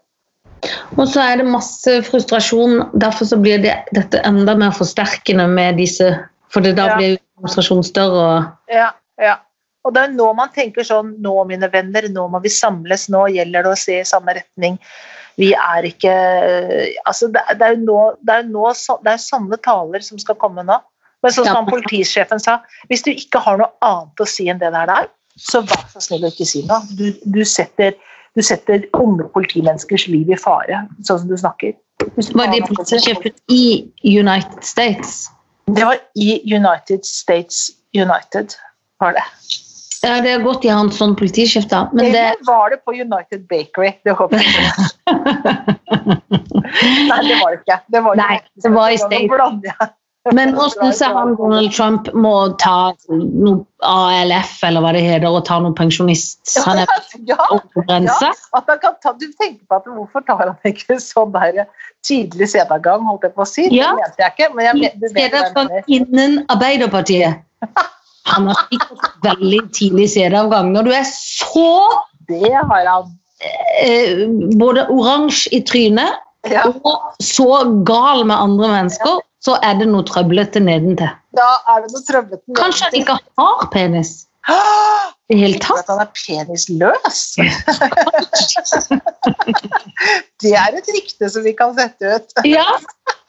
Og 0.95 1.09
så 1.11 1.23
er 1.25 1.41
det 1.41 1.49
masse 1.50 1.97
frustrasjon. 2.07 2.85
Derfor 2.95 3.26
så 3.33 3.38
blir 3.43 3.62
det, 3.64 3.75
dette 3.97 4.21
enda 4.26 4.55
mer 4.59 4.75
forsterkende 4.76 5.49
med 5.50 5.81
disse 5.83 6.12
For 6.52 6.61
da 6.61 6.69
Ja. 6.69 6.97
blir 6.99 7.19
frustrasjonen 7.41 7.83
større. 7.83 8.25
og 8.37 8.45
Ja, 8.69 8.91
ja. 9.19 9.37
Og 9.85 9.95
det 9.95 10.03
er 10.07 10.12
nå 10.15 10.29
man 10.39 10.53
tenker 10.55 10.85
sånn 10.87 11.17
Nå, 11.23 11.33
mine 11.49 11.69
venner, 11.73 12.07
nå 12.09 12.29
må 12.31 12.39
vi 12.45 12.49
samles. 12.55 13.09
Nå 13.11 13.25
gjelder 13.35 13.65
det 13.67 13.73
å 13.73 13.79
se 13.79 13.97
i 14.01 14.05
samme 14.07 14.35
retning. 14.39 14.79
Vi 15.41 15.53
er 15.57 15.89
ikke 15.89 16.12
Altså, 17.07 17.29
det, 17.33 17.43
er- 17.49 17.55
det 17.59 17.67
er 17.67 17.75
jo 17.77 17.83
nå, 17.87 17.99
det 18.23 18.35
er 18.37 18.43
nå 18.51 18.67
Det 19.03 19.12
er 19.15 19.23
sånne 19.25 19.59
taler 19.65 20.01
som 20.07 20.19
skal 20.23 20.39
komme 20.39 20.62
nå. 20.69 20.79
Men 21.23 21.33
sånn 21.33 21.47
Ja. 21.47 21.62
politisjefen 21.65 22.41
sa, 22.43 22.61
hvis 22.91 23.03
du 23.07 23.11
ikke 23.12 23.39
har 23.41 23.59
noe 23.59 23.71
annet 23.81 24.23
å 24.23 24.27
si 24.27 24.49
enn 24.51 24.59
det 24.59 24.73
der 24.75 24.87
der, 24.91 25.09
så 25.39 25.61
vær 25.62 25.85
så 25.93 26.01
snill 26.03 26.25
å 26.27 26.31
ikke 26.33 26.47
si 26.47 26.65
noe. 26.67 26.81
Du, 26.99 27.12
du, 27.25 27.45
setter, 27.45 27.95
du 28.35 28.43
setter 28.43 28.83
unge 28.99 29.29
politimenneskers 29.31 30.09
liv 30.11 30.29
i 30.35 30.37
fare, 30.37 30.81
sånn 31.07 31.21
som 31.23 31.29
du 31.31 31.37
snakker. 31.39 31.77
Var 32.35 32.51
det 32.51 32.65
politisjefen 32.67 33.33
i 33.49 33.87
United 34.03 34.65
States? 34.67 35.31
Det 35.71 35.87
var 35.87 36.01
i 36.19 36.41
United 36.43 37.07
States 37.07 37.71
United, 37.95 38.57
var 38.99 39.15
det. 39.15 39.23
Ja, 40.02 40.16
det 40.21 40.32
er 40.35 40.42
godt 40.42 40.64
de 40.64 40.71
har 40.73 40.82
en 40.82 40.90
sånn 40.90 41.12
politisjef, 41.18 41.68
da. 41.71 41.85
Men 41.94 42.11
det 42.11 42.18
Eller 42.18 42.47
var 42.49 42.73
det 42.73 42.80
på 42.82 42.94
United 42.97 43.44
Bakery? 43.50 43.92
Det 44.02 44.16
håper 44.18 44.42
jeg. 44.42 44.50
Nei, 47.11 47.21
det 47.28 47.37
var 47.38 47.52
det 47.52 47.59
ikke. 47.61 47.76
Det 47.94 48.02
var 48.02 48.18
Nei, 48.18 48.38
det 48.64 48.73
var 48.75 48.90
i 48.90 48.97
jeg. 48.99 49.90
Men 50.35 50.52
hvordan 50.59 50.92
ser 50.99 51.14
han 51.14 51.37
Donald 51.38 51.71
Trump 51.76 52.11
må 52.18 52.35
ta 52.62 52.92
noe 53.14 53.62
ALF, 53.87 54.59
eller 54.66 54.82
hva 54.82 54.92
det 54.99 55.04
heter, 55.06 55.28
og 55.30 55.47
ta 55.47 55.61
noe 55.62 55.75
pensjonist. 55.78 56.42
Han 56.66 56.82
er 56.82 56.90
Ja, 57.30 57.38
ja, 57.87 58.35
at 58.59 58.75
han 58.75 58.82
kan 58.82 58.99
ta, 59.06 59.14
du 59.14 59.28
tenker 59.38 59.62
på 59.71 59.78
at 59.78 59.87
hvorfor 59.87 60.26
tar 60.26 60.42
han 60.42 60.54
ikke 60.66 60.99
sånn 60.99 61.30
der 61.38 61.64
tidlig 62.02 62.50
sedagang, 62.56 63.06
holdt 63.06 63.30
jeg 63.30 63.38
på 63.38 63.47
å 63.47 63.50
si? 63.54 63.71
Det 63.71 63.94
mente 64.02 64.26
jeg 64.26 64.35
ikke, 64.35 64.52
men 64.59 64.66
jeg 64.66 65.11
Steder 65.14 65.50
hva 65.54 65.66
fra 65.71 65.82
innen 65.87 66.40
Arbeiderpartiet. 66.50 67.42
Han 68.31 68.47
har 68.47 68.55
fått 68.71 69.09
veldig 69.25 69.59
tidlig 69.75 70.07
CD-avgang. 70.14 70.71
Når 70.76 70.83
du 70.87 70.93
er 70.95 71.02
så 71.09 71.88
Det 72.29 72.52
har 72.55 72.87
han. 72.87 73.05
eh, 73.83 74.26
både 74.61 74.85
oransje 74.95 75.49
i 75.52 75.61
trynet 75.67 76.12
Ja. 76.50 76.62
og 76.85 77.00
så 77.23 77.64
gal 77.87 78.25
med 78.26 78.37
andre 78.37 78.69
mennesker, 78.69 79.19
så 79.43 79.57
er 79.62 79.75
det 79.79 79.87
noe 79.91 80.02
trøblete 80.07 80.61
nedentil. 80.62 81.09
Da 81.35 81.49
er 81.69 81.81
det 81.83 81.91
noe 81.93 82.02
trøblete. 82.07 82.43
nedentil. 82.47 82.62
Kanskje 82.62 82.85
han 82.85 82.95
ikke 83.00 83.19
har 83.38 83.67
penis 83.73 84.26
i 85.33 85.35
hele 85.38 85.59
tatt. 85.62 85.79
at 85.83 85.87
han 85.91 86.00
er 86.02 86.09
penisløs? 86.14 87.37
det 90.43 90.52
er 90.59 90.75
et 90.79 90.88
rykte 90.97 91.29
som 91.31 91.45
vi 91.47 91.52
kan 91.59 91.75
sette 91.79 92.17
ut. 92.17 92.29
Ja, 92.49 92.67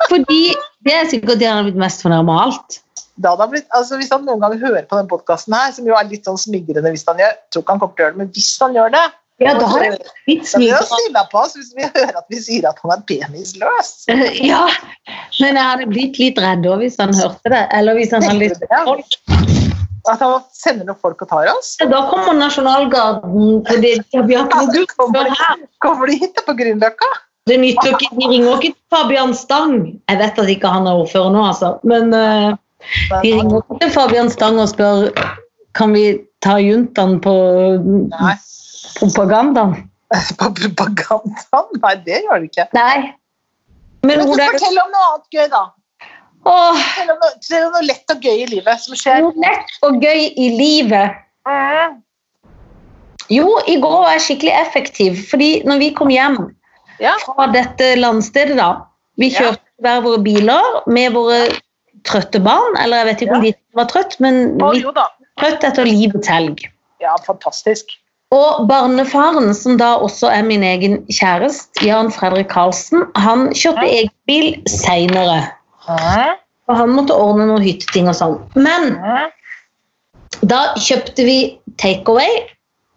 fordi 0.09 0.41
det 0.85 0.93
er 0.99 1.09
sikkert 1.11 1.39
det 1.41 1.49
han 1.49 1.61
har 1.61 1.67
blitt 1.69 1.81
mest 1.81 2.03
fornærmet 2.05 2.33
av 2.33 2.39
alt. 2.47 2.69
Da 3.21 3.33
hadde 3.35 3.49
blitt, 3.51 3.67
altså 3.77 3.99
Hvis 4.01 4.09
han 4.13 4.23
noen 4.25 4.41
gang 4.41 4.55
hører 4.57 4.85
på 4.89 4.97
den 4.97 5.09
podkasten 5.11 5.53
her, 5.53 5.73
som 5.75 5.85
jo 5.85 5.97
er 5.97 6.07
litt 6.09 6.25
sånn 6.25 6.39
smigrende 6.41 6.93
hvis 6.93 7.05
han 7.09 7.21
gjør, 7.21 7.35
tror 7.53 7.65
ikke 7.65 7.75
han 7.75 7.83
kommer 7.83 7.93
til 7.97 8.01
å 8.01 8.07
gjøre 8.07 8.15
det, 8.15 8.21
men 8.23 8.31
hvis 8.37 8.53
han 8.63 8.77
gjør 8.79 8.95
det, 8.95 9.03
Ja, 9.41 9.53
da 9.57 9.67
har 9.67 9.83
jeg 9.83 9.97
blitt 10.25 10.47
smigrende. 10.49 11.23
på 11.31 11.41
oss 11.41 11.55
hvis 11.57 11.73
vi 11.77 11.85
hører 11.85 12.17
at 12.21 12.27
vi 12.33 12.39
sier 12.41 12.67
at 12.69 12.79
han 12.81 12.93
er 12.95 13.03
penisløs. 13.09 13.91
Ja, 14.51 14.63
men 15.41 15.59
jeg 15.59 15.65
hadde 15.69 15.89
blitt 15.91 16.21
litt 16.21 16.41
redd 16.41 16.65
òg 16.69 16.85
hvis 16.85 16.97
han 17.01 17.13
hørte 17.17 17.53
det. 17.53 17.63
Eller 17.73 17.97
hvis 17.99 18.13
han 18.13 18.25
hadde 18.25 18.39
du 18.39 18.47
litt 18.47 18.61
det? 18.61 19.59
At 20.11 20.19
han 20.19 20.41
sender 20.51 20.89
noen 20.89 20.99
folk 20.99 21.21
og 21.23 21.29
tar 21.31 21.47
oss? 21.53 21.75
Da 21.79 22.01
kommer 22.09 22.33
Nasjonalgarden, 22.35 23.61
fordi 23.69 23.93
noe 24.15 24.65
gutt 24.73 24.95
Kommer 24.99 25.29
kommer 25.83 26.09
de 26.11 26.17
hit 26.19 26.41
på 26.45 26.57
Grünerløkka? 26.57 27.11
Det 27.47 27.57
nytter 27.59 27.95
ikke, 27.95 28.09
De 28.15 28.27
ringer 28.31 28.53
ikke 28.55 28.71
til 28.71 28.75
Fabian 28.93 29.33
Stang. 29.35 29.73
Jeg 30.07 30.19
vet 30.19 30.37
at 30.39 30.51
ikke 30.51 30.69
han 30.71 30.87
er 30.87 31.01
ordfører 31.01 31.33
nå, 31.35 31.41
altså. 31.51 31.73
Men 31.87 32.13
eh, 32.15 32.53
de 33.23 33.33
ringer 33.33 33.61
ikke 33.61 33.79
til 33.81 33.91
Fabian 33.95 34.29
Stang 34.33 34.59
og 34.59 34.69
spør 34.71 35.09
kan 35.77 35.93
vi 35.95 36.03
ta 36.45 36.57
juntaen 36.61 37.19
på 37.23 37.33
Nei. 38.11 38.33
propagandaen. 38.99 39.75
På 40.37 40.49
propagandaen? 40.53 41.79
Nei, 41.81 41.93
det 42.05 42.19
gjør 42.27 42.43
de 42.43 42.49
ikke. 42.51 42.67
Nei. 42.77 43.13
Men 44.03 44.19
Men 44.19 44.27
du, 44.27 44.33
fortell 44.35 44.77
om 44.83 44.91
noe 44.93 45.07
annet 45.13 45.27
gøy, 45.37 45.47
da. 45.53 45.63
Åh, 46.45 46.75
Fortell 46.75 47.11
om, 47.13 47.19
noe, 47.23 47.31
fortell 47.39 47.65
om 47.69 47.75
noe 47.77 47.85
lett 47.87 48.11
og 48.13 48.25
gøy 48.27 48.41
i 48.43 48.47
livet 48.51 48.81
som 48.83 48.97
skjer. 48.99 49.21
noe 49.23 49.33
lett 49.45 49.77
og 49.87 50.01
gøy 50.03 50.25
i 50.35 50.49
livet. 50.57 51.21
Mm. 51.47 52.01
Jo, 53.31 53.47
i 53.71 53.77
går 53.81 53.95
var 54.03 54.11
jeg 54.17 54.25
skikkelig 54.27 54.53
effektiv, 54.59 55.21
fordi 55.31 55.49
når 55.65 55.79
vi 55.79 55.89
kom 55.95 56.09
hjem 56.11 56.41
Ja. 56.99 57.15
fra 57.25 57.47
dette 57.51 57.95
landstedet, 57.97 58.57
da 58.57 58.73
Vi 59.17 59.29
Ja. 59.29 59.39
kjørte 59.39 59.59
hver 59.81 60.01
våre 60.01 60.19
biler 60.23 60.83
med 60.87 61.13
våre 61.13 61.47
trøtte 62.07 62.39
barn. 62.43 62.77
Eller 62.83 63.03
jeg 63.03 63.05
vet 63.11 63.21
ikke 63.25 63.35
om 63.37 63.43
Ja. 63.43 63.51
de 63.51 63.79
var 63.79 63.89
trøtt, 63.91 64.19
men 64.19 64.57
jo 64.77 64.93
trøtt 65.39 65.63
etter 65.63 65.85
livets 65.85 66.27
helg. 66.27 66.63
Ja, 67.01 67.15
fantastisk. 67.25 67.85
Og 68.33 68.67
barnefaren, 68.67 69.53
som 69.53 69.77
da 69.77 69.97
også 70.01 70.29
er 70.33 70.41
min 70.43 70.63
egen 70.65 71.05
kjæreste, 71.05 71.83
Jan 71.85 72.09
Fredrik 72.11 72.47
Karlsen, 72.49 73.03
han 73.15 73.49
kjørte 73.53 73.83
egen 73.85 74.09
bil 74.27 74.55
seinere. 74.67 75.51
Ja. 75.87 76.33
Og 76.69 76.77
han 76.79 76.89
måtte 76.95 77.13
ordne 77.13 77.45
noen 77.49 77.61
hytteting 77.61 78.07
og 78.07 78.15
sånn. 78.17 78.39
Men 78.55 78.95
ja. 78.95 79.27
da 80.49 80.61
kjøpte 80.79 81.25
vi 81.27 81.37
takeaway. 81.77 82.47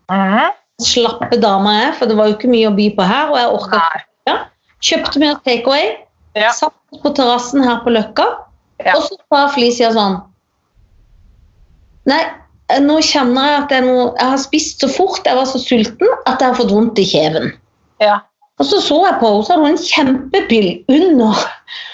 Ja. 0.09 0.53
Slappe 0.81 1.37
dama 1.41 1.73
jeg, 1.83 1.95
for 1.99 2.07
det 2.07 2.17
var 2.17 2.31
jo 2.31 2.37
ikke 2.37 2.53
mye 2.53 2.71
å 2.71 2.77
by 2.77 2.89
på 2.97 3.05
her. 3.11 3.31
Og 3.33 3.39
jeg 3.41 3.53
orket. 3.59 4.07
Kjøpte 4.87 5.21
vi 5.21 5.31
takeaway, 5.45 5.87
Ja. 6.37 6.53
satt 6.53 6.75
på 7.03 7.13
terrassen 7.17 7.65
her 7.65 7.81
på 7.85 7.91
Løkka, 7.93 8.27
Ja. 8.85 8.92
og 8.97 9.02
så 9.06 9.16
sa 9.33 9.47
Felicia 9.54 9.88
sånn 9.95 10.18
Nei, 12.06 12.21
nå 12.85 12.99
kjenner 13.02 13.47
jeg 13.49 13.62
at 13.64 13.73
jeg, 13.75 13.85
nå, 13.87 13.95
Jeg 14.18 14.30
har 14.35 14.38
spist 14.42 14.83
så 14.85 14.88
fort, 14.92 15.23
jeg 15.26 15.35
var 15.38 15.49
så 15.50 15.59
sulten, 15.62 16.11
at 16.26 16.38
jeg 16.42 16.52
har 16.52 16.59
fått 16.59 16.71
vondt 16.75 16.99
i 17.02 17.06
kjeven. 17.09 17.52
ja. 18.04 18.21
Og 18.59 18.64
så 18.64 18.78
så 18.80 18.97
jeg 19.04 19.18
på 19.21 19.28
henne, 19.28 19.45
så 19.45 19.52
hadde 19.52 19.64
hun 19.66 19.75
en 19.75 19.83
kjempepill 19.85 20.68
under. 20.88 21.40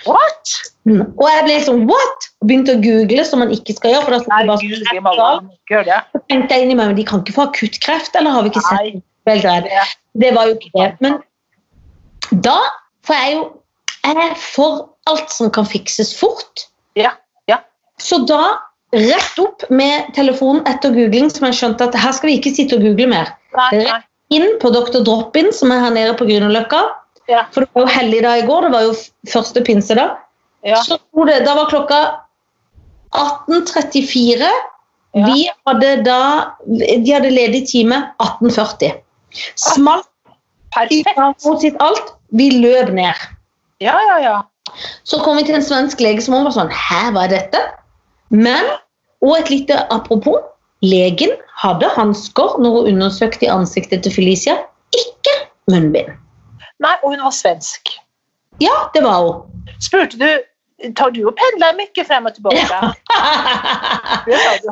What? 0.06 0.52
Og 0.86 1.24
jeg 1.26 1.40
ble 1.48 1.56
sånn 1.64 1.80
what? 1.88 2.28
Og 2.38 2.46
begynte 2.52 2.76
å 2.76 2.82
google, 2.84 3.24
som 3.26 3.42
man 3.42 3.50
ikke 3.50 3.74
skal 3.74 3.96
gjøre. 3.96 4.04
for 4.04 4.14
da 4.14 4.20
Nei, 4.30 4.44
bare- 4.46 5.40
må 5.42 5.56
det. 5.88 5.96
Så 6.12 6.20
tenkte 6.30 6.54
jeg 6.54 6.62
inni 6.68 6.76
meg, 6.78 6.86
men 6.92 6.94
de 7.00 7.04
kan 7.08 7.18
ikke 7.24 7.34
få 7.34 7.48
akuttkreft, 7.48 8.14
eller 8.14 8.30
har 8.30 8.42
vi 8.46 8.50
ikke 8.50 8.62
sett 8.68 9.02
redd. 9.42 9.64
Det- 9.64 10.22
Det 10.22 10.34
var 10.36 10.46
jo 10.46 10.54
ikke 10.54 10.70
det. 10.76 11.00
Men 11.00 11.18
da 12.46 12.60
får 13.02 13.14
jeg 13.18 13.34
jo 13.34 13.42
jeg 14.04 14.16
er 14.30 14.34
for 14.34 14.88
alt 15.08 15.30
som 15.32 15.50
kan 15.50 15.64
fikses 15.64 16.14
fort. 16.16 16.66
Ja. 16.98 17.12
Ja. 17.50 17.58
Så 18.00 18.22
da 18.28 18.58
rett 18.92 19.38
opp 19.40 19.64
med 19.72 20.10
telefonen 20.16 20.64
etter 20.68 20.92
googling, 20.94 21.30
som 21.32 21.48
jeg 21.48 21.58
skjønte 21.60 21.88
at 21.88 21.96
her 21.96 22.12
skal 22.16 22.30
vi 22.30 22.38
ikke 22.40 22.52
sitte 22.54 22.76
og 22.76 22.84
google 22.84 23.08
mer. 23.12 23.30
Nei, 23.56 23.84
nei. 23.86 24.00
Inn 24.32 24.58
på 24.60 24.72
Dr. 24.72 25.00
Drop-In, 25.04 25.50
som 25.52 25.72
er 25.72 25.80
her 25.84 25.94
nede 25.94 26.16
på 26.16 26.26
Grünerløkka. 26.28 26.82
Ja. 27.30 27.46
For 27.54 27.64
det 27.64 27.72
var 27.76 27.86
jo 27.86 27.94
helligdag 27.94 28.42
i 28.42 28.46
går, 28.48 28.66
det 28.66 28.72
var 28.74 28.86
jo 28.88 28.92
første 29.32 29.62
pinsedag. 29.64 30.18
Ja. 30.66 30.80
Så 30.86 30.98
det, 31.28 31.40
da 31.46 31.56
var 31.58 31.70
klokka 31.72 32.00
18.34. 33.16 34.50
Ja. 35.12 35.26
Vi 35.28 35.48
hadde 35.66 35.88
da 36.06 36.20
De 36.64 37.10
hadde 37.12 37.32
ledig 37.32 37.66
time 37.68 37.98
18.40. 38.22 38.94
Smalt 39.60 40.08
Perfekt. 40.72 41.44
mot 41.44 41.60
sitt 41.60 41.76
alt. 41.84 42.14
Vi 42.32 42.48
løp 42.62 42.92
ned. 42.96 43.18
Ja, 43.82 43.98
ja, 44.08 44.16
ja. 44.22 44.36
Så 45.08 45.18
kom 45.24 45.36
vi 45.36 45.44
til 45.46 45.58
en 45.58 45.64
svensk 45.64 46.00
lege 46.00 46.22
som 46.22 46.36
var 46.38 46.54
sånn 46.54 46.70
Hæ, 46.72 47.02
hva 47.14 47.26
er 47.26 47.34
dette? 47.36 47.62
Men 48.30 48.70
Og 49.22 49.36
et 49.38 49.50
lite 49.52 49.76
apropos. 49.94 50.40
Legen 50.82 51.30
hadde 51.62 51.86
hansker 51.94 52.56
når 52.58 52.72
hun 52.74 52.88
undersøkte 52.94 53.46
i 53.46 53.50
ansiktet 53.52 54.02
til 54.02 54.14
Felicia. 54.16 54.56
Ikke 54.98 55.34
munnbind. 55.70 56.16
Nei, 56.82 56.96
og 57.04 57.12
hun 57.12 57.22
var 57.22 57.30
svensk. 57.36 57.92
Ja, 58.58 58.88
det 58.94 59.04
var 59.04 59.20
hun. 59.22 59.68
Spurte 59.78 60.18
du 60.18 60.26
tar 60.98 61.12
du 61.14 61.22
og 61.30 61.36
pendler 61.38 61.76
mye 61.78 62.04
frem 62.06 62.26
og 62.26 62.34
tilbake. 62.34 62.66
Det 64.26 64.38
sa 64.42 64.56
du. 64.64 64.68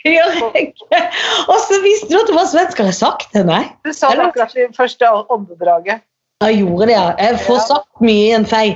Og 1.52 1.58
så 1.60 1.76
visste 1.84 2.08
du 2.08 2.16
at 2.16 2.30
du 2.30 2.32
var 2.32 2.46
svensk. 2.48 2.78
Har 2.80 2.88
jeg 2.88 2.96
sagt 2.96 3.34
det? 3.34 3.44
Nei. 3.48 3.66
Du 3.84 3.92
sa 3.92 4.14
det 4.16 4.30
akkurat 4.30 4.56
i 4.56 4.68
første 4.76 5.10
åndedraget. 5.28 6.00
Jeg 6.40 6.62
gjorde 6.62 6.86
det, 6.88 6.94
ja. 6.96 7.08
Jeg 7.20 7.40
får 7.44 7.58
sagt 7.68 8.00
mye 8.00 8.28
i 8.30 8.32
en 8.32 8.46
fei. 8.48 8.66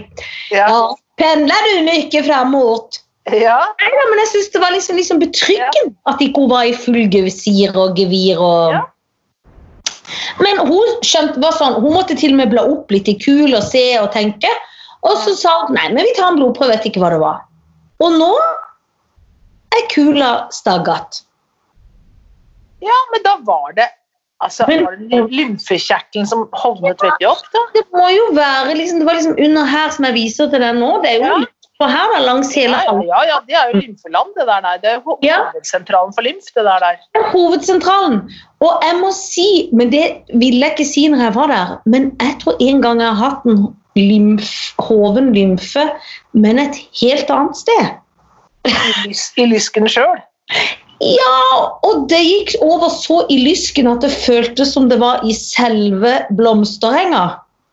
Ja. 0.53 0.67
Ja. 0.69 0.81
Pendler 1.21 1.69
du 1.71 1.85
mye 1.87 2.23
framover? 2.27 3.01
ja. 3.33 3.57
Nei 3.81 4.07
men 4.11 4.21
jeg 4.21 4.29
syns 4.35 4.51
det 4.53 4.61
var 4.61 4.75
liksom, 4.75 4.99
liksom 5.01 5.21
betryggende 5.23 5.95
at 6.11 6.21
ikke 6.21 6.43
hun 6.43 6.51
var 6.51 6.67
i 6.69 6.75
full 6.77 7.07
gevisir 7.09 7.73
og 7.73 7.97
gevir 7.97 8.43
og 8.43 8.75
Ja. 8.75 8.83
Men 10.45 10.61
hun 10.69 11.01
skjønte 11.07 11.41
var 11.41 11.55
sånn, 11.57 11.79
hun 11.81 11.95
måtte 11.97 12.17
til 12.21 12.35
og 12.35 12.43
med 12.43 12.51
bla 12.53 12.67
opp 12.69 12.93
litt 12.93 13.09
i 13.09 13.15
kul 13.17 13.55
og 13.57 13.63
se 13.65 13.83
og 13.97 14.11
tenke. 14.13 14.51
Og 15.09 15.17
så 15.25 15.33
sa 15.39 15.55
hun 15.63 15.73
nei, 15.77 15.87
men 15.95 16.05
vi 16.05 16.13
tar 16.19 16.33
en 16.33 16.37
blodprøve, 16.37 16.75
vet 16.75 16.91
ikke 16.91 17.01
hva 17.01 17.15
det 17.15 17.23
var. 17.23 17.41
Og 18.05 18.13
nå 18.19 18.29
er 19.79 19.89
kula 19.95 20.31
staggat. 20.53 21.23
ja, 22.85 22.99
men 23.13 23.25
da 23.25 23.39
var 23.49 23.73
det 23.79 23.89
Altså, 24.45 24.67
Men- 24.69 24.85
var 24.85 24.97
det 25.01 25.21
lymfekjertelen 25.33 26.27
som 26.29 26.47
hovnet 26.53 27.01
veldig 27.01 27.29
opp, 27.31 27.45
da? 27.55 27.61
Det 27.75 27.85
må 27.97 28.09
jo 28.13 28.27
være 28.37 28.75
liksom, 28.77 28.99
det 29.01 29.07
var 29.09 29.15
liksom 29.17 29.37
under 29.41 29.65
her 29.65 29.91
som 29.91 30.05
jeg 30.05 30.15
viser 30.15 30.51
til 30.53 30.61
deg 30.61 30.75
nå. 30.77 30.91
Det 31.03 31.11
er 31.15 31.19
jo 31.23 31.31
Ja. 31.39 31.45
for 31.81 31.89
her 31.89 32.13
da, 32.13 32.19
langs 32.27 32.53
hele 32.55 32.77
Ja, 32.85 32.93
ja, 33.03 33.23
ja, 33.31 33.39
det 33.49 33.55
er 33.57 33.71
jo 33.73 33.81
lymfeland, 33.81 34.35
det 34.37 34.47
der. 34.47 34.61
Nei. 34.61 34.77
Det 34.79 34.91
er 34.93 35.01
ho- 35.01 35.19
Ja. 35.23 35.39
hovedsentralen 35.51 36.13
for 36.15 36.23
lymf, 36.23 36.45
det 36.55 36.65
der. 36.69 36.79
der. 36.79 37.01
Er 37.17 37.31
hovedsentralen. 37.33 38.21
Og 38.61 38.83
jeg 38.85 39.01
må 39.01 39.11
si, 39.13 39.71
men 39.73 39.91
det 39.91 40.23
ville 40.35 40.61
jeg 40.61 40.77
ikke 40.77 40.87
si 40.93 41.09
når 41.09 41.19
jeg 41.25 41.35
var 41.35 41.47
der, 41.49 41.81
men 41.87 42.11
jeg 42.21 42.39
tror 42.45 42.57
en 42.61 42.83
gang 42.83 43.01
jeg 43.01 43.15
har 43.15 43.31
hatt 43.31 43.45
en 43.47 43.75
lymf, 43.97 44.75
hoven 44.79 45.33
lymfe, 45.33 45.91
men 46.35 46.59
et 46.59 46.77
helt 47.01 47.31
annet 47.31 47.57
sted. 47.57 47.91
I, 48.67 48.71
lys, 49.09 49.33
i 49.39 49.47
lysken 49.47 49.89
sjøl. 49.89 50.21
Ja, 51.05 51.41
og 51.85 52.07
det 52.09 52.21
gikk 52.25 52.55
over 52.65 52.89
så 52.93 53.23
i 53.33 53.37
lysken 53.45 53.89
at 53.91 54.05
det 54.05 54.13
føltes 54.15 54.73
som 54.77 54.89
det 54.89 54.99
var 55.03 55.25
i 55.27 55.35
selve 55.37 56.15
blomsterenga. 56.39 57.25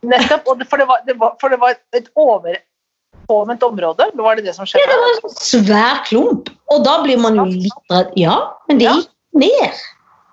Nettopp. 0.04 0.50
For, 0.68 0.82
det 0.82 0.88
var, 0.90 1.04
det 1.08 1.16
var, 1.22 1.36
for 1.42 1.54
det 1.54 1.60
var 1.62 1.78
et 1.96 2.10
overpåvendt 2.18 3.64
område. 3.64 4.10
Var 4.18 4.40
det 4.40 4.46
det 4.50 4.56
som 4.58 4.68
skjedde? 4.68 4.84
Ja, 4.84 4.92
det 4.92 5.00
var 5.00 5.30
en 5.30 5.38
svær 5.38 6.04
klump. 6.10 6.52
Og 6.74 6.84
da 6.88 6.98
blir 7.06 7.22
man 7.22 7.38
jo 7.40 7.48
litt 7.52 7.92
redd. 7.94 8.14
Ja, 8.20 8.38
men 8.68 8.82
det 8.82 8.90
Ja. 8.90 8.96
gikk 9.00 9.12
ned. 9.46 9.82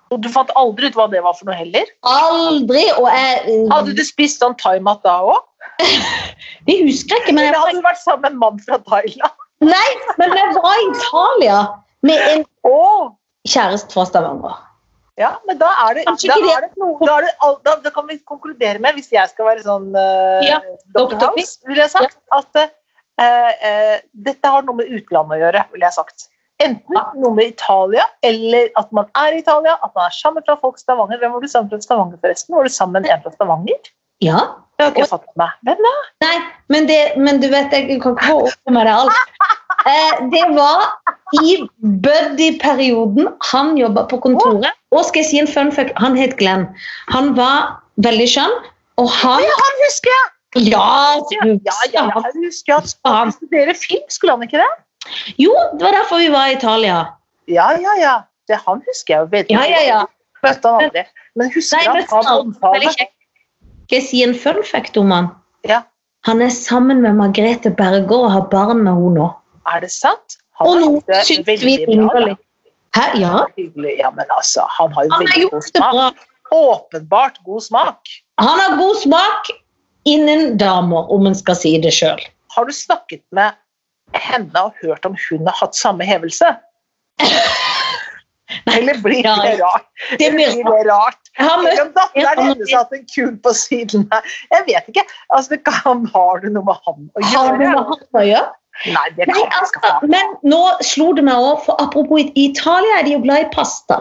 Og 0.09 0.23
du 0.23 0.29
fant 0.33 0.49
aldri 0.57 0.89
ut 0.89 0.95
hva 0.97 1.05
det 1.11 1.21
var 1.21 1.35
for 1.37 1.45
noe 1.45 1.55
heller? 1.55 1.85
Aldri. 2.09 2.81
Og 2.97 3.05
jeg 3.13 3.59
Hadde 3.69 3.93
du 3.93 4.01
spist 4.03 4.41
sånn 4.41 4.57
thaimat 4.57 5.03
da 5.05 5.19
òg? 5.21 5.43
Det 6.67 6.75
husker 6.83 7.15
jeg 7.15 7.23
ikke, 7.23 7.33
men 7.37 7.45
jeg... 7.45 7.53
Eller 7.53 7.61
hadde 7.61 7.77
du 7.77 7.85
vært 7.85 8.01
sammen 8.01 8.25
med 8.25 8.31
en 8.33 8.39
mann 8.41 8.57
fra 8.65 8.79
Thailand? 8.89 9.37
Nei, 9.63 9.89
men 10.17 10.33
jeg 10.37 10.55
var 10.55 10.75
i 10.81 10.87
Italia 10.89 11.59
med 12.05 12.25
en 12.33 12.43
Å! 12.67 12.79
kjæreste 13.49 13.95
fra 13.95 14.05
Stavanger. 14.09 14.57
Ja, 15.19 15.33
men 15.47 15.57
da 15.59 15.67
er 15.83 15.97
det, 15.97 16.05
da 16.07 16.35
er 16.37 16.63
det 16.63 16.69
noe 16.79 16.95
da, 17.03 17.17
det, 17.25 17.31
da, 17.67 17.73
da 17.83 17.91
kan 17.91 18.05
vi 18.07 18.15
konkludere 18.27 18.79
med, 18.79 18.95
hvis 18.95 19.11
jeg 19.11 19.27
skal 19.33 19.49
være 19.49 19.65
sånn 19.65 19.89
uh, 19.91 20.39
Ja, 20.45 20.61
Dr. 20.95 21.17
House, 21.19 21.59
vil 21.67 21.81
jeg 21.81 21.91
sagt, 21.91 22.15
at 22.35 22.59
uh, 22.61 22.69
uh, 23.19 23.95
dette 24.27 24.53
har 24.53 24.63
noe 24.67 24.79
med 24.79 24.93
utlandet 24.95 25.35
å 25.35 25.41
gjøre, 25.41 25.65
vil 25.73 25.83
jeg 25.83 25.97
sagt. 25.97 26.29
Enten 26.63 26.95
noe 27.19 27.33
med 27.35 27.51
Italia, 27.53 28.05
eller 28.23 28.71
at 28.79 28.95
man 28.95 29.11
er 29.19 29.35
i 29.35 29.43
Italia, 29.43 29.75
at 29.83 29.91
man 29.95 30.07
er 30.07 30.15
sammen 30.15 30.43
fra 30.47 30.55
folk 30.59 30.79
i 30.79 30.83
Stavanger. 30.83 31.19
Hvem 31.19 31.35
var 31.35 31.43
du 31.43 31.51
sammen 31.51 31.71
fra 31.71 31.79
Stavanger, 31.83 32.19
forresten? 32.23 32.55
Var 32.55 32.67
du 32.67 32.75
sammen 32.75 33.01
med 33.01 33.11
en 33.11 33.23
fra 33.23 33.35
Stavanger? 33.35 33.91
Ja. 34.23 34.41
Det 34.79 34.85
har 34.85 34.93
ikke 34.93 35.01
jeg 35.03 35.11
fått 35.11 35.25
med 35.27 35.41
meg. 35.41 35.55
Hvem 35.67 35.79
da? 35.83 35.89
Nei, 36.23 36.35
men, 36.71 36.85
det, 36.87 36.99
men 37.19 37.41
du 37.43 37.49
vet, 37.51 37.73
jeg 37.75 37.99
kan 37.99 38.13
ikke 38.15 38.29
få 38.29 38.37
opp 38.45 38.71
med 38.71 38.87
det 38.87 38.93
alt. 38.95 39.47
Eh, 39.91 40.21
det 40.31 40.43
var 40.55 40.85
i 41.41 41.57
Buddy-perioden. 42.05 43.27
Han 43.51 43.73
jobba 43.75 44.05
på 44.07 44.21
kontoret. 44.23 44.71
Og 44.95 45.03
skal 45.09 45.19
jeg 45.25 45.27
si 45.29 45.41
en 45.43 45.51
fun 45.51 45.73
fact, 45.75 45.91
han 45.99 46.15
het 46.15 46.37
Glenn. 46.39 46.63
Han 47.11 47.33
var 47.35 47.75
veldig 48.07 48.29
skjønn, 48.31 48.55
og 49.03 49.11
han 49.19 49.43
Ja, 49.43 49.59
han 49.59 49.83
husker 49.83 50.15
jeg! 50.15 50.31
Ja, 50.71 50.87
Ja, 51.35 51.43
ja, 51.67 51.75
ja, 51.93 52.07
jeg 52.15 52.47
husker 52.47 52.79
at 52.79 52.95
han 53.05 53.35
studerer 53.35 53.75
film, 53.77 54.07
skulle 54.09 54.39
han 54.39 54.47
ikke 54.47 54.63
det? 54.63 54.71
Jo, 55.43 55.51
det 55.75 55.83
var 55.83 55.99
derfor 55.99 56.23
vi 56.23 56.31
var 56.31 56.47
i 56.47 56.55
Italia. 56.55 57.03
Ja, 57.51 57.69
ja, 57.83 57.99
ja. 57.99 58.15
Det, 58.47 58.63
han 58.65 58.81
husker 58.87 59.13
jeg 59.13 59.27
jo 59.27 59.29
veldig 59.35 59.59
Ja, 59.59 59.67
ja, 59.75 59.83
ja. 59.85 60.01
Møtte 60.39 60.71
han 60.71 60.87
aldri. 60.87 61.03
Men 61.35 61.51
husker 61.53 61.83
Nei, 61.83 62.03
han 62.09 62.25
han 62.25 62.47
omtale? 62.47 63.09
Skal 63.89 64.03
jeg 64.03 64.05
si 64.05 64.19
en 64.21 64.35
fun 64.37 64.59
fact 64.69 64.97
om 65.01 65.09
han? 65.09 65.27
Ja. 65.65 65.79
Han 66.27 66.43
er 66.45 66.51
sammen 66.53 66.99
med 67.01 67.15
Margrethe 67.17 67.71
Berger 67.73 68.11
og 68.19 68.27
har 68.29 68.43
barn 68.51 68.83
med 68.85 68.93
henne 68.93 69.15
nå. 69.15 69.29
Er 69.65 69.81
det 69.81 69.89
sant? 69.89 70.35
Og 70.61 70.77
nå 70.77 70.89
syns 71.25 71.47
vi 71.49 71.55
litt. 71.87 72.37
Hæ? 72.93 73.05
Ja, 73.17 73.47
Ja, 73.57 74.11
men 74.13 74.29
altså, 74.29 74.67
han 74.77 74.93
har 74.93 75.07
jo 75.07 75.15
han 75.15 75.25
veldig 75.25 75.49
god 75.49 75.65
smak. 75.71 75.89
bra. 75.95 76.11
Åpenbart 76.53 77.41
god 77.45 77.65
smak. 77.65 78.13
Han 78.37 78.61
har 78.61 78.77
god 78.77 79.01
smak 79.01 79.49
innen 80.05 80.57
damer, 80.61 81.09
om 81.09 81.25
en 81.25 81.35
skal 81.35 81.57
si 81.57 81.73
det 81.81 81.93
sjøl. 81.97 82.21
Har 82.53 82.69
du 82.69 82.73
snakket 82.73 83.23
med 83.33 83.57
henne 84.13 84.53
og 84.53 84.77
hørt 84.83 85.05
om 85.09 85.17
hun 85.17 85.49
har 85.49 85.57
hatt 85.63 85.73
samme 85.73 86.05
hevelse? 86.05 86.53
Eller 88.73 88.97
blir 89.03 89.23
Ja, 89.25 89.35
det 89.45 89.57
rart? 89.61 89.85
Det 90.19 90.31
blir 90.33 90.55
det 90.57 90.85
rart? 90.89 91.19
Jeg 91.37 91.49
Eller 91.49 91.81
om 91.83 91.91
datteren 91.95 92.39
hennes 92.47 92.71
har 92.73 92.85
hatt 92.85 92.95
en 92.97 93.05
kul 93.15 93.35
på 93.43 93.53
siden 93.55 94.07
her. 94.11 94.31
Jeg 94.51 94.65
vet 94.69 94.89
ikke. 94.93 95.03
Altså, 95.35 95.57
kan, 95.69 96.05
har 96.13 96.41
du 96.43 96.49
noe 96.49 96.65
med 96.65 96.79
han 96.87 97.09
å 97.13 97.23
gjøre? 97.23 97.33
Har 97.35 97.59
du 97.59 97.63
noe 97.65 97.73
med 97.75 97.91
han 97.91 98.21
å 98.21 98.25
gjøre? 98.29 98.47
Nei, 98.87 99.05
det 99.17 99.25
kan 99.27 99.41
jeg 99.41 99.51
altså, 99.59 99.79
ha. 99.83 99.97
men 100.07 100.35
nå 100.47 100.59
slo 100.87 101.09
det 101.17 101.25
meg 101.27 101.35
òg, 101.43 101.65
for 101.65 101.75
apropos 101.83 102.21
i 102.21 102.29
Italia 102.45 102.99
er 103.01 103.07
de 103.07 103.17
jo 103.17 103.21
glad 103.25 103.43
i 103.43 103.49
pasta. 103.51 103.97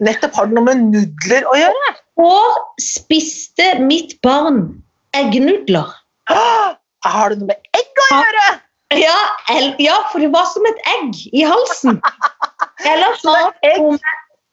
Nettopp 0.00 0.38
har 0.38 0.48
det 0.48 0.56
noe 0.56 0.66
med 0.70 0.86
nudler 0.94 1.44
å 1.50 1.56
gjøre. 1.58 1.90
Og 2.24 2.80
spiste 2.80 3.74
mitt 3.84 4.16
barn 4.24 4.64
eggnudler. 5.16 5.92
Ah, 6.32 6.76
Har 7.06 7.32
det 7.32 7.40
noe 7.40 7.52
med 7.52 7.76
egg 7.78 8.02
å 8.04 8.08
gjøre? 8.12 8.48
Ja, 8.98 9.16
el- 9.54 9.76
ja, 9.80 10.00
for 10.10 10.18
det 10.20 10.32
var 10.34 10.48
som 10.50 10.66
et 10.68 10.80
egg 10.96 11.20
i 11.32 11.44
halsen. 11.46 12.00
Eller 12.88 13.14
Så 13.20 13.34
det 13.34 13.44
er 13.44 13.74
egg. 13.74 14.08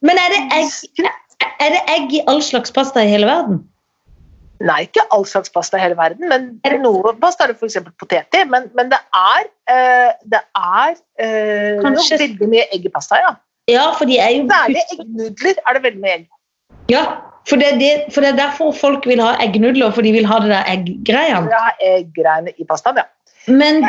Men 0.05 0.19
er 0.21 0.29
det, 0.33 0.41
egg, 0.53 1.07
er 1.63 1.73
det 1.73 1.81
egg 1.89 2.13
i 2.13 2.21
all 2.29 2.41
slags 2.45 2.71
pasta 2.73 3.01
i 3.01 3.09
hele 3.09 3.25
verden? 3.29 3.63
Nei, 4.65 4.83
ikke 4.87 5.03
all 5.13 5.25
slags 5.29 5.51
pasta 5.53 5.77
i 5.77 5.81
hele 5.83 5.97
verden, 5.97 6.29
men 6.29 6.47
noe 6.81 7.13
pasta 7.21 7.45
er 7.45 7.53
det 7.53 7.59
f.eks. 7.59 7.77
potet 8.01 8.37
i. 8.37 8.43
Men, 8.49 8.69
men 8.77 8.89
det 8.93 8.99
er, 9.13 9.49
eh, 9.69 10.13
det 10.25 10.41
er 10.57 10.95
eh, 11.21 11.81
Kanskje- 11.83 12.19
veldig 12.23 12.49
mye 12.49 12.65
egg 12.73 12.87
i 12.89 12.93
pasta, 12.93 13.19
ja. 13.21 13.35
Ja, 13.69 13.91
for 13.97 14.09
de 14.09 14.17
er 14.23 14.31
jo 14.31 14.45
Særlig 14.49 14.81
eggnudler 14.95 15.59
er 15.67 15.77
det 15.77 15.83
veldig 15.83 16.01
mye 16.01 16.15
egg. 16.15 16.27
Ja, 16.89 17.03
for 17.49 17.59
det, 17.59 17.67
er 17.73 17.77
det, 17.79 17.91
for 18.15 18.23
det 18.23 18.31
er 18.31 18.39
derfor 18.39 18.71
folk 18.75 19.05
vil 19.07 19.21
ha 19.23 19.35
eggnudler, 19.43 19.91
for 19.95 20.05
de 20.05 20.13
vil 20.15 20.25
ha 20.27 20.39
det 20.43 20.49
der 20.53 20.69
egggreiene. 20.71 21.51
Ja, 21.51 21.73
egggreiene 21.99 22.53
i 22.57 22.65
pastaen, 22.67 23.01
ja. 23.01 23.05
Men 23.47 23.83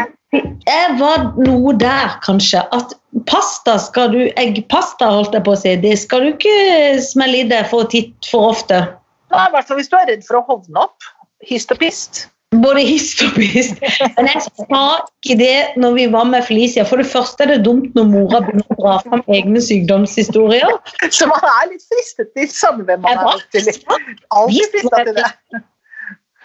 jeg 0.68 0.96
var 1.00 1.28
noe 1.40 1.74
der, 1.80 2.14
kanskje, 2.24 2.62
at 2.74 2.94
pasta 3.28 3.78
skal 3.82 4.12
du 4.12 4.20
Eggpasta, 4.38 5.08
holdt 5.18 5.36
jeg 5.36 5.44
på 5.46 5.54
å 5.54 5.58
si, 5.58 5.74
det 5.82 5.94
skal 6.00 6.24
du 6.24 6.32
ikke 6.34 6.56
smelle 7.02 7.42
i 7.42 7.46
deg 7.48 7.68
for 7.70 7.88
titt 7.90 8.28
for 8.30 8.52
ofte. 8.52 8.84
Nei, 9.32 9.46
I 9.48 9.54
hvert 9.54 9.68
fall 9.68 9.80
hvis 9.80 9.90
du 9.92 9.96
er 9.98 10.10
redd 10.12 10.26
for 10.26 10.40
å 10.40 10.44
hovne 10.48 10.84
opp. 10.88 11.08
Hist 11.48 11.72
og 11.74 11.80
pist. 11.80 12.26
Både 12.62 12.80
hist 12.80 13.20
og 13.26 13.34
pist. 13.36 13.80
Men 14.16 14.30
jeg 14.30 14.40
sa 14.46 14.82
ikke 15.04 15.36
det 15.40 15.56
når 15.80 15.98
vi 15.98 16.06
var 16.14 16.28
med 16.30 16.46
Felicia. 16.46 16.84
For 16.88 17.00
det 17.00 17.08
første 17.10 17.44
er 17.44 17.52
det 17.52 17.58
dumt 17.66 17.92
når 17.98 18.08
mora 18.08 18.40
begynner 18.46 18.72
å 18.72 18.78
dra 18.78 18.94
fram 19.04 19.24
egne 19.36 19.60
sykdomshistorier. 19.64 20.78
Så 21.12 21.28
man 21.28 21.44
er 21.44 21.74
litt 21.74 21.84
fristet 21.92 22.32
til 22.38 22.48
samme 22.52 22.88
hvem 22.88 23.04
man 23.04 23.20
er. 23.20 23.34
Alltid 23.34 24.72
fristet 24.72 25.10
til 25.10 25.20
det. 25.20 25.28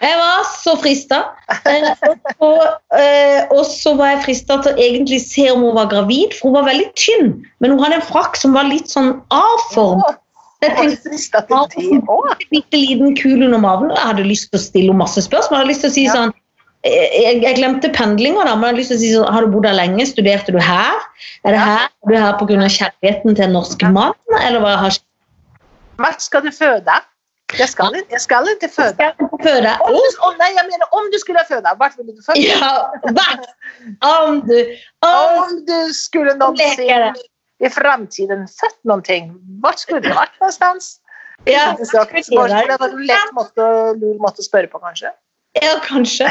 Jeg 0.04 0.16
var 0.20 0.42
så 0.50 0.74
frista. 0.80 1.20
Eh, 1.48 1.86
og, 2.44 2.62
eh, 2.98 3.46
og 3.54 3.62
så 3.68 3.94
var 3.96 4.14
jeg 4.14 4.24
frista 4.26 4.58
til 4.60 4.74
å 4.74 4.82
egentlig 4.82 5.20
se 5.24 5.46
om 5.52 5.64
hun 5.64 5.78
var 5.78 5.88
gravid, 5.92 6.34
for 6.36 6.50
hun 6.50 6.58
var 6.58 6.68
veldig 6.68 6.90
tynn. 6.98 7.32
Men 7.64 7.72
hun 7.72 7.80
hadde 7.84 8.02
en 8.02 8.06
frakk 8.10 8.36
som 8.36 8.56
var 8.56 8.68
litt 8.68 8.92
sånn 8.92 9.14
A-form. 9.32 10.02
Jeg 10.64 10.76
tenkte 10.78 11.42
en 11.52 12.44
bitte 12.52 12.80
liten 12.80 13.16
kul 13.20 13.44
under 13.46 13.60
maven. 13.60 13.92
Jeg 13.94 14.10
hadde 14.10 14.26
lyst 14.28 14.50
til 14.50 14.60
å 14.60 14.64
stille 14.64 14.92
henne 14.92 15.04
masse 15.04 15.24
spørsmål. 15.24 15.58
Jeg 15.58 15.62
hadde 15.62 15.72
lyst 15.72 15.84
til 15.84 15.92
å 15.92 15.96
si 15.96 16.04
sånn 16.08 16.34
eh, 16.88 17.16
jeg, 17.24 17.40
jeg 17.44 17.58
glemte 17.60 17.92
pendlinga, 17.96 18.44
da, 18.48 18.54
men 18.56 18.68
jeg 18.68 18.74
hadde 18.74 18.82
lyst 18.82 18.94
til 18.94 19.00
å 19.00 19.04
si 19.04 19.14
sånn 19.14 19.32
Har 19.36 19.46
du 19.46 19.56
bodd 19.56 19.68
her 19.68 19.76
lenge? 19.78 20.08
Studerte 20.08 20.54
du 20.56 20.60
her? 20.60 21.00
Er 21.44 21.56
det 21.56 21.64
her? 21.64 21.88
Er 22.04 22.12
du 22.12 22.20
her 22.20 22.38
pga. 22.40 22.60
kjærligheten 22.76 23.36
til 23.36 23.48
en 23.48 23.58
norsk 23.60 23.88
mann? 23.96 24.16
Eller 24.42 24.64
hva 24.64 24.76
har 24.84 24.96
skjedd? 24.96 25.08
Når 26.00 26.16
skal 26.18 26.42
du 26.44 26.50
føde? 26.54 27.02
Jeg 27.54 27.68
skal, 27.68 27.94
ikke 27.94 28.68
føde. 28.72 28.94
Skal 28.94 29.04
jeg 29.04 29.14
få 29.20 29.38
føde? 29.42 29.74
Om 29.84 29.94
du, 29.94 30.16
om, 30.26 30.34
nei, 30.40 30.50
jeg 30.56 30.64
mener 30.70 30.96
om 30.96 31.06
du 31.12 31.18
skulle 31.22 31.44
føde. 31.48 31.74
Hvert 31.78 31.94
ville 31.98 32.16
du 32.16 32.22
føde 32.24 32.40
Ja, 32.42 32.72
vart? 33.18 33.46
Om 34.00 34.40
du 34.48 34.56
Om 35.06 35.38
Om 35.44 35.62
du 35.68 35.78
skulle 35.94 36.34
Leker 36.34 36.42
noensinne 36.42 37.14
i 37.62 37.70
framtiden 37.70 38.46
født 38.50 38.78
noen 38.88 39.02
ting. 39.06 39.32
Hvor 39.62 39.76
skulle 39.78 40.02
det 40.02 40.14
vært 40.16 40.34
någonstans? 40.40 40.98
Ja, 41.46 41.74
det 41.78 41.90
var 41.92 42.88
en 42.88 43.06
lett 43.06 43.34
måte, 43.36 43.66
lur 44.00 44.20
måte 44.22 44.42
å 44.42 44.46
spørre 44.46 44.70
på, 44.72 44.80
kanskje. 44.82 45.12
ja, 45.60 45.74
kanskje. 45.84 46.30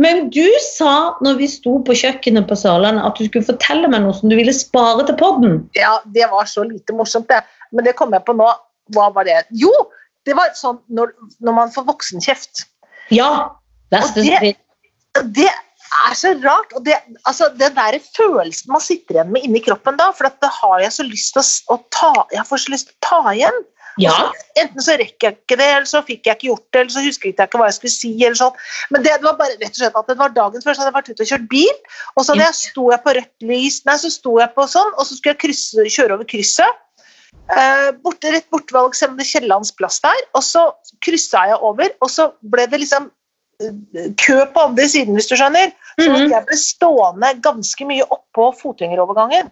Men 0.00 0.28
du 0.32 0.46
sa 0.64 1.14
når 1.24 1.38
vi 1.40 1.48
sto 1.50 1.76
på 1.84 1.94
kjøkkenet 1.96 2.48
på 2.48 2.56
Sørlandet 2.58 3.04
at 3.06 3.18
du 3.18 3.28
skulle 3.28 3.46
fortelle 3.46 3.90
meg 3.92 4.04
noe 4.04 4.14
som 4.16 4.32
du 4.32 4.36
ville 4.38 4.54
spare 4.56 5.04
til 5.08 5.18
podden. 5.20 5.58
Ja, 5.78 5.98
det 6.14 6.30
var 6.32 6.48
så 6.48 6.64
lite 6.66 6.96
morsomt, 6.96 7.28
det. 7.28 7.42
Men 7.72 7.86
det 7.86 7.96
kom 7.98 8.14
jeg 8.16 8.24
på 8.26 8.36
nå. 8.36 8.48
Hva 8.92 9.10
var 9.14 9.28
det? 9.28 9.44
Jo, 9.56 9.70
det 10.28 10.36
var 10.38 10.52
sånn 10.58 10.78
når, 10.90 11.12
når 11.40 11.56
man 11.58 11.72
får 11.74 11.84
voksenkjeft. 11.88 12.64
Ja. 13.10 13.28
Og 14.04 14.14
det- 14.14 14.38
Det 15.36 15.48
er 16.08 16.14
så 16.16 16.30
rart. 16.42 16.72
og 16.74 16.84
det, 16.84 16.94
altså, 17.28 17.50
Den 17.58 17.74
der 17.74 17.98
følelsen 18.16 18.70
man 18.72 18.80
sitter 18.80 19.14
igjen 19.18 19.32
med 19.32 19.44
inni 19.44 19.60
kroppen 19.60 19.96
da, 19.98 20.10
for 20.12 20.24
det 20.24 20.48
har 20.62 20.80
jeg 20.80 20.90
så 20.90 21.04
lyst 21.04 21.34
til 21.34 21.42
å, 21.42 21.76
å 21.76 21.84
ta 21.90 22.12
Jeg 22.32 22.46
får 22.48 22.56
så 22.64 22.72
lyst 22.72 22.86
til 22.88 22.94
å 22.96 23.08
ta 23.08 23.32
igjen. 23.34 23.58
Ja. 24.00 24.32
Enten 24.56 24.80
så 24.80 24.94
rekker 24.96 25.20
jeg 25.28 25.36
ikke 25.36 25.56
det, 25.60 25.66
eller 25.68 25.84
så 25.84 26.00
fikk 26.00 26.24
jeg 26.24 26.38
ikke 26.38 26.48
gjort 26.48 26.64
det, 26.72 26.80
eller 26.80 26.94
så 26.94 27.02
husker 27.04 27.28
jeg 27.28 27.34
ikke 27.36 27.58
hva 27.60 27.66
jeg 27.68 27.74
skulle 27.76 27.92
si. 27.92 28.12
eller 28.24 28.38
sånn. 28.40 28.54
Men 28.90 29.02
det, 29.04 29.12
det 29.20 29.26
var 29.26 29.36
bare 29.36 29.58
rett 29.60 29.68
og 29.68 29.80
slett 29.82 29.98
at 30.00 30.06
det 30.08 30.16
var 30.16 30.32
dagen 30.32 30.62
før 30.64 30.72
så 30.72 30.80
hadde 30.80 30.88
jeg 30.88 30.96
vært 30.96 31.10
ute 31.12 31.26
og 31.26 31.28
kjørt 31.32 31.48
bil, 31.52 31.76
og 32.16 32.24
så 32.24 32.36
jeg, 32.40 32.54
sto 32.56 32.86
jeg 32.90 33.02
på 33.04 33.14
rødt 33.18 33.44
lys, 33.52 33.76
nei, 33.84 33.96
så 34.00 34.08
sto 34.10 34.38
jeg 34.40 34.54
på 34.56 34.64
sånn, 34.72 34.94
og 34.96 35.04
så 35.04 35.18
skulle 35.18 35.34
jeg 35.36 35.42
krysse, 35.44 35.84
kjøre 35.92 36.16
over 36.16 36.24
krysset. 36.24 36.80
Eh, 37.56 37.90
borte, 38.02 38.30
rett 38.32 38.46
det 39.18 39.26
Kiellands 39.26 39.72
plass 39.76 40.00
der, 40.00 40.20
og 40.34 40.42
så 40.42 40.72
kryssa 41.04 41.46
jeg 41.50 41.58
over, 41.60 41.88
og 42.00 42.10
så 42.10 42.32
ble 42.42 42.66
det 42.66 42.80
liksom 42.84 43.10
eh, 43.62 44.10
kø 44.18 44.44
på 44.52 44.60
andre 44.68 44.88
siden, 44.88 45.14
hvis 45.14 45.28
du 45.28 45.36
skjønner. 45.36 45.72
Så 46.00 46.08
Mhm. 46.08 46.30
jeg 46.30 46.46
ble 46.46 46.56
stående 46.56 47.34
ganske 47.42 47.84
mye 47.86 48.04
oppå 48.10 48.52
fotgjengerovergangen. 48.60 49.50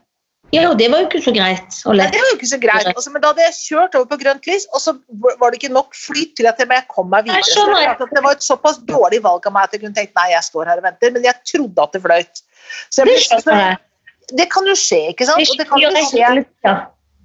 ja, 0.52 0.68
og 0.68 0.78
det 0.78 0.90
var 0.90 0.98
jo 0.98 1.06
ikke 1.06 1.22
så 1.22 1.32
greit 1.32 1.76
og 1.86 1.94
Nei, 1.94 2.06
det 2.10 2.18
var 2.18 2.30
jo 2.32 2.36
ikke 2.36 2.48
så 2.50 2.58
greit. 2.58 2.86
Altså, 2.96 3.10
men 3.12 3.22
da 3.22 3.28
hadde 3.28 3.42
jeg 3.44 3.54
kjørt 3.54 3.94
over 3.94 4.06
på 4.06 4.18
grønt 4.18 4.46
lys, 4.46 4.66
og 4.74 4.80
så 4.80 4.94
var 5.38 5.50
det 5.50 5.60
ikke 5.62 5.72
nok 5.72 5.94
flyt 5.94 6.34
til 6.36 6.46
at 6.46 6.58
jeg 6.58 6.88
kom 6.88 7.08
meg 7.08 7.24
videre. 7.24 7.42
Så 7.44 7.66
det, 7.70 8.22
var 8.24 8.32
et 8.32 8.42
såpass 8.42 8.78
dårlig 8.78 9.22
valg 9.22 9.46
av 9.46 9.52
meg 9.52 9.62
at 9.68 9.72
jeg 9.72 9.80
kunne 9.82 9.94
tenkt 9.94 10.16
nei, 10.16 10.30
jeg 10.32 10.42
står 10.42 10.66
her 10.66 10.78
og 10.78 10.82
venter, 10.82 11.12
men 11.12 11.22
jeg 11.22 11.34
trodde 11.46 11.82
at 11.82 11.92
det 11.92 12.02
fløyt. 12.02 12.42
Så 12.90 13.04
jeg 13.04 13.06
ble- 13.06 13.44
det, 13.44 14.36
det 14.38 14.50
kan 14.50 14.66
jo 14.66 14.74
skje, 14.74 15.14
ikke 15.14 15.26
sant? 15.26 15.38
Og 15.38 15.56
det 15.58 15.68
kan 15.68 15.78
jo 15.78 15.90
skje, 15.90 16.44
tida. 16.62 16.74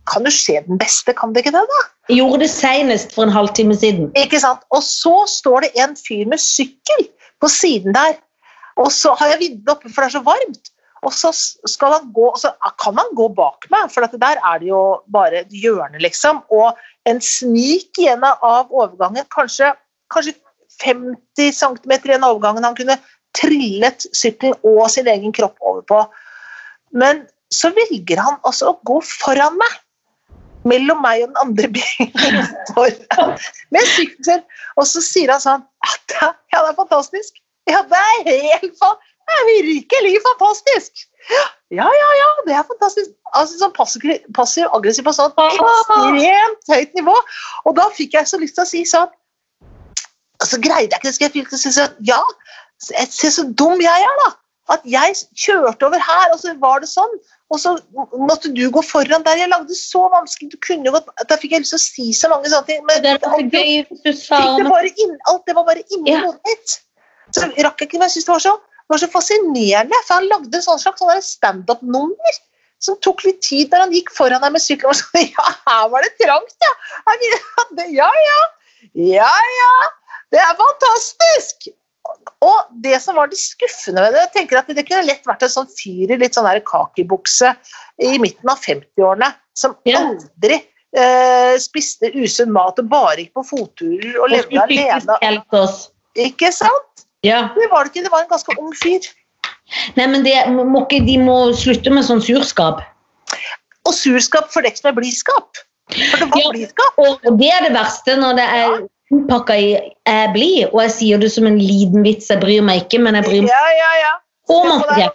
Kan 0.09 0.27
jo 0.27 0.33
skje 0.33 0.61
den 0.67 0.79
beste, 0.81 1.13
kan 1.17 1.33
det 1.33 1.43
ikke 1.43 1.55
det? 1.55 1.63
da? 1.71 1.81
Gjorde 2.13 2.43
det 2.43 2.51
senest 2.53 3.15
for 3.15 3.25
en 3.25 3.33
halvtime 3.33 3.75
siden. 3.77 4.11
Ikke 4.19 4.39
sant? 4.41 4.63
Og 4.75 4.83
så 4.85 5.15
står 5.29 5.65
det 5.65 5.73
en 5.81 5.95
fyr 5.97 6.29
med 6.29 6.41
sykkel 6.41 7.07
på 7.41 7.49
siden 7.51 7.95
der, 7.97 8.17
og 8.81 8.91
så 8.91 9.15
har 9.19 9.33
jeg 9.33 9.41
vinduet 9.43 9.77
oppe, 9.77 9.91
for 9.91 10.03
det 10.03 10.11
er 10.11 10.17
så 10.17 10.25
varmt. 10.25 10.71
Og 11.05 11.13
så 11.13 11.29
skal 11.69 11.93
han 11.99 12.09
gå, 12.15 12.31
så 12.41 12.51
kan 12.81 12.97
han 12.97 13.11
gå 13.17 13.27
bak 13.37 13.67
meg, 13.73 13.91
for 13.93 14.07
at 14.07 14.15
der 14.21 14.39
er 14.41 14.61
det 14.61 14.71
jo 14.71 14.81
bare 15.13 15.43
et 15.43 15.53
hjørne, 15.53 16.01
liksom. 16.01 16.41
Og 16.53 16.73
en 17.09 17.21
snik 17.21 17.99
igjen 18.01 18.25
av 18.25 18.73
overgangen, 18.73 19.27
kanskje, 19.33 19.73
kanskje 20.13 20.35
50 20.81 21.53
cm 21.55 21.93
igjen 21.95 22.25
av 22.25 22.35
overgangen 22.35 22.65
han 22.67 22.77
kunne 22.77 22.97
trillet 23.35 24.07
sykkelen 24.15 24.57
og 24.65 24.87
sin 24.91 25.07
egen 25.11 25.33
kropp 25.35 25.59
over 25.61 25.85
på. 25.87 26.01
Men 26.95 27.25
så 27.53 27.71
velger 27.75 28.21
han 28.21 28.39
altså 28.47 28.71
å 28.71 28.79
gå 28.87 28.99
foran 29.05 29.59
meg. 29.59 29.73
Mellom 30.65 31.01
meg 31.05 31.23
og 31.23 31.31
den 31.31 31.41
andre 31.43 31.67
bilen 31.75 32.47
foran. 32.73 33.35
Med 33.75 33.89
sykkel. 33.95 34.41
Og 34.79 34.87
så 34.89 35.01
sier 35.05 35.31
han 35.35 35.43
sånn 35.43 35.65
«Ja, 35.85 35.97
det 36.09 36.21
er- 36.21 36.37
Ja, 36.55 36.63
det 36.69 36.75
fantastisk. 36.79 37.41
Ja, 37.69 37.81
det 37.89 37.99
er 37.99 38.23
helt 38.29 38.79
det 39.25 39.33
er 39.33 39.45
virkelig 39.49 40.19
fantastisk. 40.21 40.99
Ja, 41.73 41.87
ja, 41.89 42.09
ja, 42.19 42.27
det 42.45 42.53
er 42.53 42.65
fantastisk. 42.67 43.09
Altså 43.33 43.57
sånn 43.57 43.73
passiv- 43.73 44.25
passiv-aggressiv 44.37 45.07
på 45.07 45.13
sånn 45.17 45.33
ekstremt 45.41 46.69
høyt 46.69 46.93
nivå. 46.99 47.15
Og 47.65 47.75
da 47.79 47.87
fikk 47.97 48.13
jeg 48.13 48.29
så 48.29 48.37
lyst 48.37 48.53
til 48.59 48.63
å 48.65 48.69
si 48.69 48.83
sånn 48.85 49.09
Og 50.41 50.45
så 50.51 50.59
greide 50.61 50.91
jeg 50.93 50.99
ikke 50.99 51.07
det, 51.09 51.15
skal 51.15 51.25
jeg 51.25 51.33
fylle 51.33 51.49
til 51.49 51.57
å 51.57 51.63
si 51.63 51.71
sånn 51.73 51.95
Ja, 52.05 52.21
se 53.09 53.31
så 53.33 53.47
dum 53.57 53.81
jeg 53.81 54.05
er, 54.05 54.15
da. 54.25 54.29
At 54.75 54.85
jeg 54.85 55.15
kjørte 55.33 55.87
over 55.89 56.01
her, 56.01 56.31
og 56.33 56.39
så 56.41 56.53
var 56.61 56.79
det 56.83 56.89
sånn. 56.89 57.11
Og 57.53 57.59
så 57.61 57.75
måtte 58.17 58.49
du 58.55 58.63
gå 58.73 58.81
foran 58.81 59.23
der. 59.25 59.37
Jeg 59.37 59.51
lagde 59.51 59.69
det 59.69 59.77
så 59.77 60.07
vanskelig. 60.09 60.49
Du 60.55 60.57
kunne 60.65 60.91
gått 60.95 61.09
Da 61.29 61.37
fikk 61.37 61.51
jeg 61.53 61.61
lyst 61.65 61.75
til 61.75 61.77
å 61.81 61.83
si 61.83 62.05
så 62.17 62.31
mange 62.31 62.49
sånne 62.49 62.65
ting. 62.69 62.81
Men 62.87 63.03
Det 63.05 63.11
alt, 63.21 63.51
gøy 63.53 63.85
det 64.57 64.65
bare 64.71 64.89
inn, 65.03 65.13
alt 65.29 65.45
det 65.45 65.55
var 65.55 65.67
bare 65.67 65.83
inni 65.93 66.11
Ja. 66.15 66.23
hodet 66.25 66.41
mitt. 66.49 66.79
Så 67.35 67.45
rakk 67.45 67.79
jeg 67.81 67.89
ikke, 67.89 67.99
men 67.99 68.07
jeg 68.09 68.15
synes 68.15 68.25
det 68.25 68.33
var 68.33 68.43
så, 68.47 68.55
var 68.89 68.97
så 69.03 69.11
fascinerende. 69.13 70.01
For 70.07 70.13
han 70.17 70.27
lagde 70.31 70.57
en 70.57 70.65
sånn 70.65 70.81
slags 70.81 70.99
sånn 71.01 71.13
der 71.13 71.21
standup-nummer 71.21 72.41
som 72.79 72.97
tok 73.01 73.23
litt 73.25 73.41
tid 73.41 73.71
når 73.71 73.85
han 73.85 73.93
gikk 73.93 74.11
foran 74.13 74.41
deg 74.41 74.51
med 74.57 74.61
sykkelen. 74.61 74.89
og 74.89 74.95
sånn, 74.95 75.29
Ja, 75.37 75.47
her 75.69 75.87
var 75.93 76.01
det 76.05 76.13
trangt, 76.21 76.57
ja. 76.65 76.73
Ja, 78.01 78.09
ja. 78.09 78.41
Ja, 78.93 79.31
ja. 79.59 79.71
Det 80.33 80.41
er 80.41 80.57
fantastisk! 80.57 81.69
Og 82.45 82.69
det 82.83 82.99
som 83.01 83.17
var 83.17 83.31
det 83.31 83.39
skuffende 83.39 84.03
ved 84.03 84.13
det, 84.13 84.21
jeg 84.27 84.33
tenker 84.35 84.59
at 84.59 84.69
det 84.69 84.85
kunne 84.87 85.07
lett 85.07 85.25
vært 85.27 85.45
en 85.45 85.53
sånn 85.53 85.69
fyr 85.71 86.13
i 86.13 86.19
litt 86.21 86.37
sånn 86.37 86.47
kakibukse 86.67 87.53
i 88.03 88.15
midten 88.21 88.51
av 88.51 88.61
50-årene 88.61 89.31
som 89.57 89.75
aldri 89.87 90.59
eh, 90.59 91.55
spiste 91.61 92.11
usunn 92.13 92.53
mat 92.55 92.79
og 92.81 92.89
bare 92.91 93.23
gikk 93.23 93.33
på 93.39 93.45
fotturer 93.51 94.19
og 94.19 94.31
levde 94.33 94.61
alene. 94.61 95.67
Ikke 96.15 96.51
sant? 96.55 97.05
Ja. 97.25 97.49
Det 97.55 97.69
var 97.71 97.85
det 97.85 97.93
ikke, 97.93 98.05
det 98.05 98.13
var 98.13 98.25
en 98.25 98.31
ganske 98.31 98.57
ung 98.61 98.73
fyr. 98.77 99.07
Nei, 99.97 100.05
men 100.05 100.21
det, 100.25 100.35
må 100.53 100.83
ikke, 100.85 101.01
de 101.07 101.17
må 101.23 101.37
slutte 101.57 101.91
med 101.93 102.05
sånn 102.05 102.21
surskap. 102.23 102.83
Og 103.85 103.95
surskap 103.97 104.51
fordekt 104.53 104.85
med 104.85 104.97
blidskap. 104.99 105.63
For 105.93 106.21
det 106.21 106.29
var 106.31 106.41
Ja. 106.41 106.51
blidskap. 106.53 106.99
Og 107.01 107.25
og 107.25 107.39
det 107.39 107.49
er 107.53 107.65
det 107.65 107.73
verste 107.73 108.15
når 108.17 108.37
det 108.39 108.45
er 108.59 108.77
innpakka 109.13 109.57
i 109.57 109.67
'jeg 110.07 110.29
blir', 110.33 110.69
og 110.73 110.81
jeg 110.81 110.91
sier 110.91 111.17
det 111.17 111.31
som 111.31 111.47
en 111.47 111.59
liten 111.59 112.03
vits. 112.03 112.29
Jeg 112.29 112.41
bryr 112.41 112.61
meg 112.61 112.85
ikke, 112.85 113.01
men 113.01 113.15
jeg 113.15 113.23
bryr 113.23 113.41
meg. 113.41 113.51
Ja, 113.51 113.65
ja, 113.81 113.91
ja. 114.03 114.13
Og 114.49 114.65
masse 114.65 115.11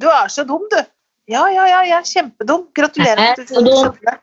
Du 0.00 0.06
er 0.08 0.28
så 0.28 0.44
dum, 0.48 0.64
du. 0.70 0.80
Ja, 1.30 1.46
ja, 1.46 1.66
ja, 1.68 1.80
jeg 1.86 1.96
er 1.98 2.06
kjempedum. 2.08 2.66
Gratulerer. 2.74 3.18
Er 3.18 3.36
med 3.36 3.38
at 3.38 3.66
du 3.66 3.70
skjønte 3.70 4.06
det. 4.08 4.16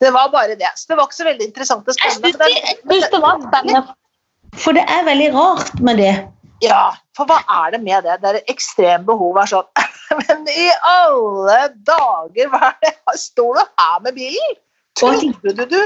Det 0.00 0.12
var 0.12 0.28
bare 0.30 0.54
det. 0.60 0.70
Så 0.76 0.86
det 0.88 0.96
var 0.98 1.08
ikke 1.08 1.16
så 1.16 1.24
veldig 1.24 1.46
interessant 1.48 1.88
og 1.88 1.94
spennende. 1.96 2.50
jeg 2.52 2.76
synes 2.90 3.08
det 3.10 3.20
var 3.22 3.40
spennende. 3.48 3.82
For 4.62 4.76
det 4.76 4.84
er 4.86 5.04
veldig 5.08 5.30
rart 5.34 5.80
med 5.80 5.96
det. 5.96 6.12
Ja, 6.62 6.92
for 7.16 7.26
hva 7.26 7.40
er 7.64 7.72
det 7.74 7.80
med 7.82 8.04
det? 8.06 8.20
Det 8.22 8.28
er 8.30 8.52
ekstremt 8.52 9.08
behov 9.08 9.40
er 9.42 9.50
sånn 9.50 9.66
Men 10.20 10.44
i 10.52 10.68
alle 10.86 11.58
dager, 11.88 12.50
hva 12.52 12.68
er 12.68 12.76
det? 12.84 12.92
Står 13.18 13.56
du 13.58 13.62
her 13.64 13.98
med 14.04 14.14
bilen? 14.20 14.58
Trodde 15.00 15.54
du 15.56 15.64
du? 15.72 15.80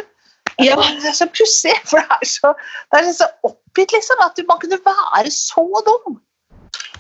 Ja. 0.63 0.77
Det 0.77 1.11
er 1.11 1.17
så 1.17 1.27
pussig, 1.29 1.75
for 1.85 2.01
det 2.01 2.17
er 2.17 2.29
så, 2.31 2.55
det 2.95 3.03
er 3.03 3.13
så 3.13 3.29
oppgitt, 3.45 3.93
liksom, 3.93 4.23
at 4.25 4.39
man 4.49 4.59
kunne 4.63 4.79
være 4.87 5.31
så 5.35 5.67
dum. 5.85 6.17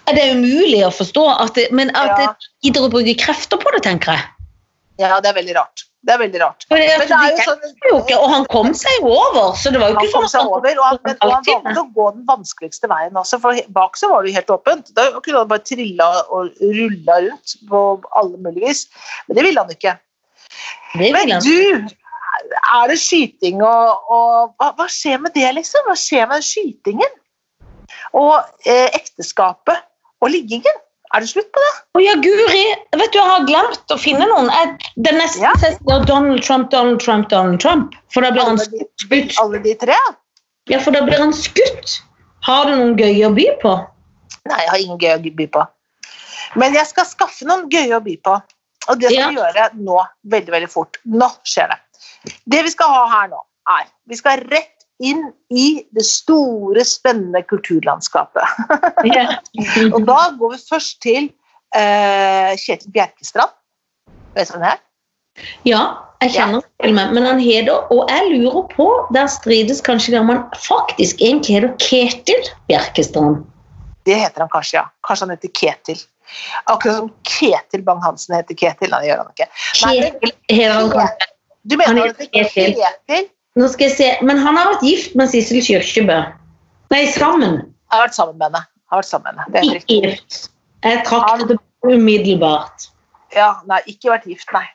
Det 0.07 0.23
er 0.23 0.37
umulig 0.37 0.83
å 0.87 0.93
forstå, 0.95 1.25
at 1.43 1.55
det, 1.59 1.71
men 1.75 1.91
at 1.97 2.13
Ja. 2.13 2.17
det 2.21 2.51
gidder 2.69 2.87
å 2.87 2.93
bruke 2.93 3.17
krefter 3.19 3.59
på 3.59 3.73
det, 3.75 3.83
tenker 3.89 4.13
jeg. 4.13 4.29
Ja, 5.01 5.19
det 5.21 5.31
er 5.33 5.35
veldig 5.41 5.57
rart. 5.57 5.83
Det 6.07 6.15
er 6.15 6.19
veldig 6.21 6.39
rart. 6.41 6.65
Men 6.71 6.79
det, 6.79 6.99
Men 7.01 7.09
det 7.09 7.17
er 7.17 7.33
jo 7.35 7.45
sånn 7.49 7.65
ikke, 7.99 8.17
og 8.23 8.29
han 8.31 8.45
kom 8.53 8.69
seg 8.79 8.93
jo 9.03 9.09
over, 9.11 9.57
så 9.59 9.73
det 9.75 9.81
var 9.83 9.91
jo 9.91 9.97
Han 9.97 10.05
ikke 10.07 10.13
kom 10.15 10.23
sånn 10.29 10.31
seg 10.31 10.41
at 10.41 10.53
over, 10.55 10.79
og 10.79 10.85
han, 10.87 10.99
men, 11.03 11.17
og 11.17 11.33
han 11.33 11.45
valgte 11.49 11.81
å 11.83 11.87
gå 11.97 12.07
den 12.15 12.27
vanskeligste 12.29 12.91
veien 12.93 13.19
også, 13.19 13.41
for 13.43 13.59
bak 13.75 13.99
så 13.99 14.13
var 14.13 14.23
det 14.23 14.31
jo 14.31 14.37
helt 14.39 14.53
åpent. 14.55 14.93
Da 14.95 15.09
kunne 15.19 15.41
han 15.43 15.49
bare 15.51 15.65
trilla 15.67 16.07
og 16.31 16.53
rulla 16.63 17.19
rundt 17.27 17.57
på 17.73 17.83
alle 18.23 18.39
mulige 18.39 18.69
vis. 18.69 18.85
Men 19.27 19.41
det 19.41 19.47
ville 19.49 19.65
han 19.65 19.75
ikke. 19.75 19.97
Det 20.95 21.01
vil 21.03 21.13
Men 21.19 21.33
han. 21.35 21.43
du, 21.43 21.97
er 22.53 22.89
det 22.91 22.99
skyting 23.01 23.63
og, 23.65 24.11
og 24.13 24.57
hva, 24.59 24.73
hva 24.79 24.87
skjer 24.91 25.21
med 25.23 25.35
det, 25.37 25.49
liksom? 25.57 25.87
Hva 25.89 25.97
skjer 25.99 26.29
med 26.31 26.45
skytingen? 26.45 27.15
Og 28.17 28.35
eh, 28.67 28.89
ekteskapet 28.97 29.87
og 30.23 30.33
liggingen? 30.33 30.83
Er 31.15 31.23
det 31.23 31.31
slutt 31.31 31.49
på 31.55 31.63
det? 31.63 31.73
Å 31.97 32.03
ja, 32.03 32.15
Guri, 32.19 32.65
vet 32.99 33.13
du, 33.15 33.19
jeg 33.21 33.29
har 33.31 33.45
glemt 33.47 33.95
å 33.95 33.99
finne 34.01 34.27
noen. 34.27 34.51
Jeg, 34.53 34.91
det 35.07 35.13
neste 35.15 35.45
Ja. 35.45 35.53
så 35.63 35.71
er 35.71 36.07
Donald 36.09 36.43
Trump, 36.43 36.71
Donald 36.75 37.01
Trump, 37.01 37.29
Donald 37.31 37.61
Trump. 37.63 37.95
For 38.13 38.27
da 38.27 38.33
blir 38.35 38.49
han 38.49 38.59
skutt. 38.59 39.07
de, 39.11 39.23
alle 39.41 39.63
de 39.63 39.77
tre? 39.79 39.97
Ja, 40.69 40.81
for 40.83 40.97
da 40.97 41.05
blir 41.07 41.23
han 41.23 41.33
skutt. 41.37 42.01
Har 42.47 42.67
du 42.67 42.75
noen 42.75 42.99
gøye 42.99 43.31
å 43.31 43.33
by 43.35 43.47
på? 43.63 43.77
Nei, 44.51 44.61
jeg 44.65 44.71
har 44.73 44.83
ingen 44.83 45.01
gøy 45.03 45.15
å 45.15 45.37
by 45.39 45.47
på. 45.55 45.65
Men 46.59 46.75
jeg 46.75 46.91
skal 46.91 47.07
skaffe 47.09 47.47
noen 47.47 47.67
gøye 47.71 47.97
å 47.97 48.03
by 48.03 48.19
på. 48.27 48.37
Og 48.87 49.01
det 49.01 49.11
skal 49.11 49.33
vi 49.35 49.41
gjøre 49.41 49.71
nå, 49.79 49.99
veldig, 50.31 50.53
veldig 50.55 50.71
fort. 50.71 50.99
Nå 51.11 51.29
skjer 51.47 51.73
det. 51.73 51.79
Det 52.45 52.63
vi 52.67 52.73
skal 52.75 52.93
ha 52.93 53.05
her 53.13 53.29
nå, 53.33 53.43
er 53.77 53.87
Vi 54.11 54.19
skal 54.19 54.43
rett 54.51 54.73
inn 55.03 55.27
i 55.53 55.67
det 55.93 56.07
store, 56.09 56.85
spennende 56.89 57.43
kulturlandskapet. 57.51 58.43
Ja. 59.07 59.39
Og 59.93 60.03
da 60.09 60.19
går 60.39 60.55
vi 60.55 60.63
først 60.71 60.99
til 61.05 61.29
eh, 61.77 62.53
Kjetil 62.59 62.93
Bjerkestrand. 62.95 63.53
Vet 64.37 64.49
du 64.49 64.57
hvem 64.57 64.65
det 64.65 64.75
er? 64.75 64.83
ja, 65.69 65.81
jeg 66.23 66.33
kjenner 66.33 66.65
til 66.81 66.95
meg, 66.97 67.11
men 67.13 67.27
han 67.29 67.41
heter 67.43 67.91
Og 67.93 68.09
jeg 68.09 68.39
lurer 68.39 68.65
på, 68.73 68.87
der 69.13 69.29
strides 69.29 69.83
kanskje 69.85 70.15
der 70.15 70.25
man 70.25 70.47
faktisk 70.65 71.21
egentlig 71.21 71.59
heter 71.59 71.75
Ketil 71.83 72.51
Bjerkestrand. 72.71 73.45
Det 74.07 74.17
heter 74.17 74.47
han 74.47 74.53
kanskje, 74.53 74.79
ja. 74.79 74.87
Kanskje 75.07 75.27
han 75.27 75.37
heter 75.37 75.53
Ketil. 75.61 76.03
Akkurat 76.73 77.03
som 77.03 77.11
Ketil 77.29 77.85
Bang-Hansen 77.85 78.39
heter 78.39 78.57
Ketil. 78.57 78.93
Nei, 78.95 79.03
det 79.03 79.11
gjør 79.11 79.25
han 79.25 79.33
ikke. 79.35 79.49
Nei, 79.85 79.95
Ketil 80.49 80.93
kanskje. 80.95 81.33
Du 81.67 81.77
mener 81.77 82.03
Han 82.03 82.15
ikke 82.21 82.43
er 82.43 82.51
Ketil? 82.55 83.29
Nå 83.57 83.69
skal 83.73 83.89
jeg 83.89 83.97
se. 83.97 84.09
Men 84.27 84.39
han 84.39 84.59
har 84.59 84.69
vært 84.75 84.85
gift 84.85 85.15
med 85.19 85.31
Sissel 85.33 85.63
Kyrkjebø. 85.65 86.19
Nei, 86.93 87.05
sammen. 87.15 87.63
Jeg 87.65 87.95
har 87.97 88.05
vært 88.05 88.19
sammen 88.19 88.37
med 88.39 88.51
henne. 88.51 88.63
Jeg 88.67 88.93
har 88.93 89.01
vært 89.01 89.11
sammen 89.11 89.39
med 89.39 89.57
henne. 89.57 89.81
Ikke 89.81 90.01
gift. 90.11 90.41
Jeg 90.85 91.03
trakk 91.09 91.47
det 91.49 91.57
umiddelbart. 91.87 92.91
Ja, 93.35 93.57
nei, 93.67 93.81
ikke 93.91 94.13
vært 94.13 94.29
gift, 94.31 94.53
nei. 94.55 94.67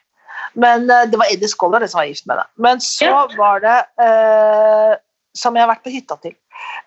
Men 0.60 0.90
uh, 0.92 1.06
det 1.08 1.20
var 1.20 1.30
Eddie 1.32 1.48
Scholler 1.52 1.86
som 1.88 2.02
var 2.02 2.10
gift 2.10 2.26
med 2.28 2.36
henne. 2.40 2.50
Men 2.66 2.82
så 2.84 3.08
Ja. 3.08 3.22
var 3.38 3.62
det 3.64 3.78
uh, 4.02 4.98
Som 5.38 5.56
jeg 5.56 5.64
har 5.64 5.70
vært 5.72 5.86
på 5.86 5.94
hytta 5.94 6.18
til. 6.26 6.34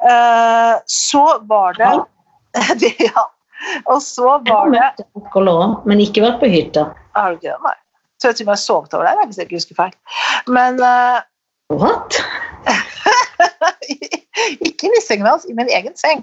Uh, 0.05 0.77
så 0.90 1.25
var 1.49 1.79
det, 1.79 1.95
Ja. 3.01 3.25
Og 3.90 4.03
så 4.03 4.35
Jeg 4.45 4.53
var 4.53 4.69
det 4.75 5.07
også, 5.14 5.87
men 5.88 6.03
ikke 6.03 6.21
vært 6.27 6.43
på 6.43 6.51
hytta. 6.53 6.90
Har 7.17 7.33
du 7.33 7.38
ikke 7.38 7.55
det? 7.55 7.61
Nei. 7.64 7.75
Så 8.24 8.30
jeg 8.30 8.37
tror 8.38 8.44
jeg 8.44 8.48
har 8.56 8.58
sovet 8.62 8.94
over 8.96 9.04
der, 9.04 9.26
hvis 9.28 9.37
jeg 9.37 9.44
ikke 9.44 9.56
husker 9.58 9.74
feil. 9.76 9.92
Men 10.48 10.78
uh, 10.80 11.20
What? 11.76 12.16
ikke 14.68 14.88
i 14.88 15.00
sengen 15.04 15.26
hans, 15.28 15.44
i 15.44 15.52
min 15.52 15.68
egen 15.68 15.92
seng. 16.00 16.22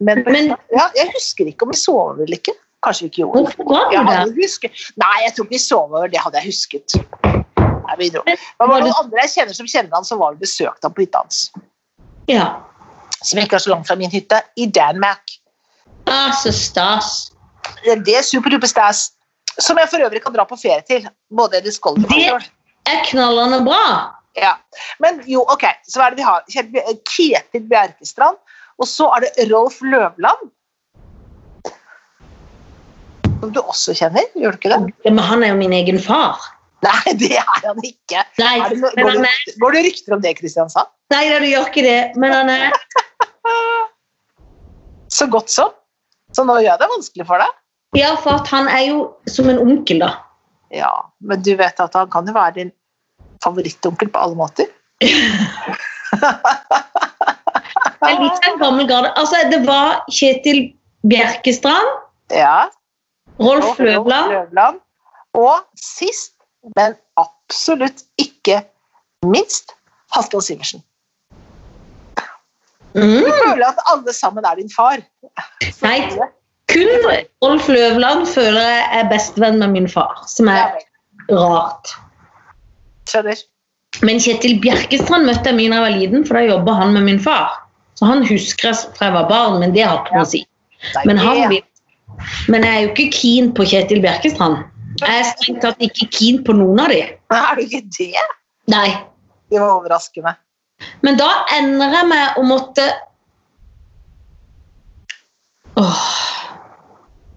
Men, 0.00 0.24
Men- 0.26 0.56
ja, 0.74 0.88
jeg 0.98 1.12
husker 1.14 1.46
ikke 1.46 1.62
om 1.62 1.70
vi 1.70 1.78
sov 1.78 2.00
over 2.00 2.24
eller 2.24 2.34
ikke. 2.40 2.56
Kanskje 2.82 3.06
vi 3.06 3.12
ikke 3.12 3.22
gjorde 3.22 3.44
det. 3.46 3.54
Jeg? 3.94 4.02
Nei, 4.98 5.14
jeg 5.22 5.30
tror 5.36 5.46
ikke 5.46 5.54
vi 5.54 5.62
sov 5.62 5.94
over. 5.94 6.10
Det 6.10 6.18
hadde 6.24 6.42
jeg 6.42 6.50
husket. 6.50 6.98
Nei, 7.62 7.94
vi 8.02 8.10
dro. 8.10 8.26
Men 8.26 8.34
var 8.58 8.82
det 8.82 8.90
noen 8.90 8.98
andre 9.04 9.22
jeg 9.24 9.30
kjenner 9.36 9.54
som 9.62 9.70
kjenner 9.70 9.94
han, 9.94 10.04
som 10.10 10.18
var 10.22 10.34
og 10.34 10.42
besøkte 10.42 10.82
han 10.90 10.94
på 10.98 11.06
hytta 11.06 11.22
hans. 11.22 11.44
Ja. 12.30 12.48
Som 13.22 13.38
ikke 13.38 13.54
er 13.60 13.62
så 13.62 13.70
langt 13.70 13.86
fra 13.86 13.94
min 14.02 14.10
hytte, 14.10 14.42
i 14.58 14.66
Danmark. 14.66 15.38
Ah, 16.10 16.34
så 16.42 16.50
stas. 16.50 17.28
Det 17.86 18.18
er 18.18 18.26
superduper 18.26 18.66
stas. 18.70 19.12
Som 19.58 19.78
jeg 19.80 19.88
for 19.88 20.02
øvrig 20.04 20.20
kan 20.24 20.34
dra 20.34 20.44
på 20.48 20.56
ferie 20.60 20.82
til. 20.86 21.06
Både 21.32 21.62
og 21.62 21.98
Det- 22.08 22.50
Er 22.86 23.04
knallende 23.08 23.64
bra. 23.64 24.12
Ja. 24.36 24.52
Men 25.00 25.22
jo, 25.26 25.40
ok, 25.48 25.64
så 25.88 25.98
hva 25.98 26.06
er 26.06 26.10
det 26.14 26.20
vi 26.20 26.22
har? 26.22 26.42
Kjell 26.52 26.98
Ketil 27.08 27.64
Bjerkestrand, 27.70 28.36
og 28.78 28.86
så 28.86 29.08
er 29.16 29.20
det 29.24 29.50
Rolf 29.50 29.80
Løvland. 29.82 30.50
Som 33.40 33.52
du 33.52 33.60
også 33.60 33.94
kjenner, 33.96 34.22
gjør 34.36 34.52
du 34.54 34.58
ikke 34.60 34.72
det? 34.72 34.92
Men 35.04 35.18
han 35.24 35.42
er 35.42 35.48
jo 35.52 35.56
min 35.60 35.72
egen 35.72 35.98
far. 36.02 36.38
Nei, 36.84 37.12
det 37.18 37.32
er 37.40 37.60
han 37.64 37.80
ikke. 37.82 38.22
Nei, 38.38 38.58
Er 38.60 38.68
det 38.68 38.80
går, 38.82 39.10
han 39.10 39.22
det, 39.24 39.30
er, 39.32 39.58
går 39.62 39.72
det 39.76 39.82
rykter 39.88 40.14
om 40.16 40.20
det, 40.22 40.34
Kristiansand? 40.38 40.88
nei 41.10 41.22
det 41.30 41.38
du 41.42 41.46
gjør 41.48 41.66
ikke 41.70 41.82
det. 41.86 42.00
Men 42.20 42.32
han 42.36 42.48
er 42.52 42.76
Så 45.16 45.26
godt 45.32 45.48
som. 45.50 45.70
Så 46.34 46.44
nå 46.44 46.58
gjør 46.60 46.72
jeg 46.74 46.80
det 46.82 46.88
vanskelig 46.92 47.26
for 47.28 47.40
deg. 47.40 47.52
Ja, 47.94 48.16
for 48.22 48.40
at 48.40 48.48
han 48.50 48.66
er 48.68 48.82
jo 48.88 49.14
som 49.30 49.48
en 49.48 49.58
onkel, 49.62 50.00
da. 50.02 50.10
Ja, 50.74 50.90
men 51.20 51.42
du 51.46 51.54
vet 51.56 51.78
at 51.80 51.94
han 51.94 52.10
kan 52.10 52.26
jo 52.26 52.34
være 52.34 52.54
din 52.58 52.72
favorittonkel 53.44 54.08
på 54.10 54.18
alle 54.18 54.36
måter. 54.38 54.66
Jeg 58.06 58.18
liker 58.20 58.48
en 58.50 58.58
gammel 58.60 58.88
garde. 58.88 59.12
Altså, 59.18 59.36
det 59.52 59.60
var 59.66 60.02
Kjetil 60.12 60.72
Bjerkestrand, 61.06 61.88
Ja. 62.34 62.66
Rolf 63.38 63.78
Løvland. 63.78 64.80
Og 65.36 65.60
sist, 65.78 66.32
men 66.76 66.96
absolutt 67.20 68.02
ikke 68.18 68.62
minst, 69.26 69.74
Halvdan 70.14 70.40
Sivertsen. 70.42 70.82
mm. 72.96 73.20
Du 73.20 73.28
føler 73.44 73.66
at 73.68 73.82
alle 73.92 74.12
sammen 74.16 74.44
er 74.48 74.56
din 74.56 74.70
far. 74.72 75.02
Nei, 75.82 75.98
kun 76.72 76.88
Rolf 77.44 77.68
Løvland 77.70 78.26
føler 78.30 78.60
jeg 78.60 78.86
er 79.00 79.10
bestevenn 79.10 79.60
med 79.62 79.74
min 79.74 79.88
far, 79.90 80.24
som 80.30 80.50
er 80.50 80.74
rart. 81.30 81.92
Skjønner. 83.10 83.38
Men 84.04 84.18
Kjetil 84.20 84.58
Bjerkestrand 84.60 85.28
møtte 85.28 85.52
jeg 85.52 85.56
min 85.56 85.72
da 85.72 85.78
jeg 85.78 85.86
var 85.86 85.94
liten, 85.94 86.26
for 86.26 86.38
da 86.38 86.44
jobba 86.44 86.74
han 86.80 86.92
med 86.96 87.06
min 87.06 87.20
far. 87.22 87.54
Så 87.96 88.08
han 88.08 88.24
husker 88.28 88.72
jeg 88.72 88.96
fra 88.98 89.08
jeg 89.08 89.16
var 89.16 89.28
barn, 89.30 89.60
men 89.62 89.72
det 89.72 89.86
har 89.86 90.02
ikke 90.02 90.18
noe 90.18 90.26
å 90.26 90.32
si. 90.34 90.42
Men, 91.08 91.16
han 91.18 91.46
vil, 91.48 91.62
men 92.52 92.66
jeg 92.66 92.72
er 92.72 92.82
jo 92.84 92.90
ikke 92.92 93.06
keen 93.14 93.52
på 93.56 93.64
Kjetil 93.70 94.02
Bjerkestrand. 94.04 94.66
Jeg 95.00 95.22
er 95.22 95.30
strengt 95.30 95.62
tatt 95.64 95.80
ikke 95.84 96.08
keen 96.12 96.42
på 96.44 96.56
noen 96.56 96.82
av 96.82 96.92
de. 96.92 97.00
Er 97.32 97.56
du 97.56 97.64
ikke 97.64 97.82
det? 97.96 98.26
Nei. 98.72 98.88
Det 99.52 99.60
var 99.62 99.78
overraskende. 99.78 100.34
Men 101.06 101.16
da 101.20 101.30
ender 101.56 101.94
jeg 102.00 102.08
med 102.10 102.40
å 102.40 102.44
måtte 102.44 102.84
Åh. 105.76 106.25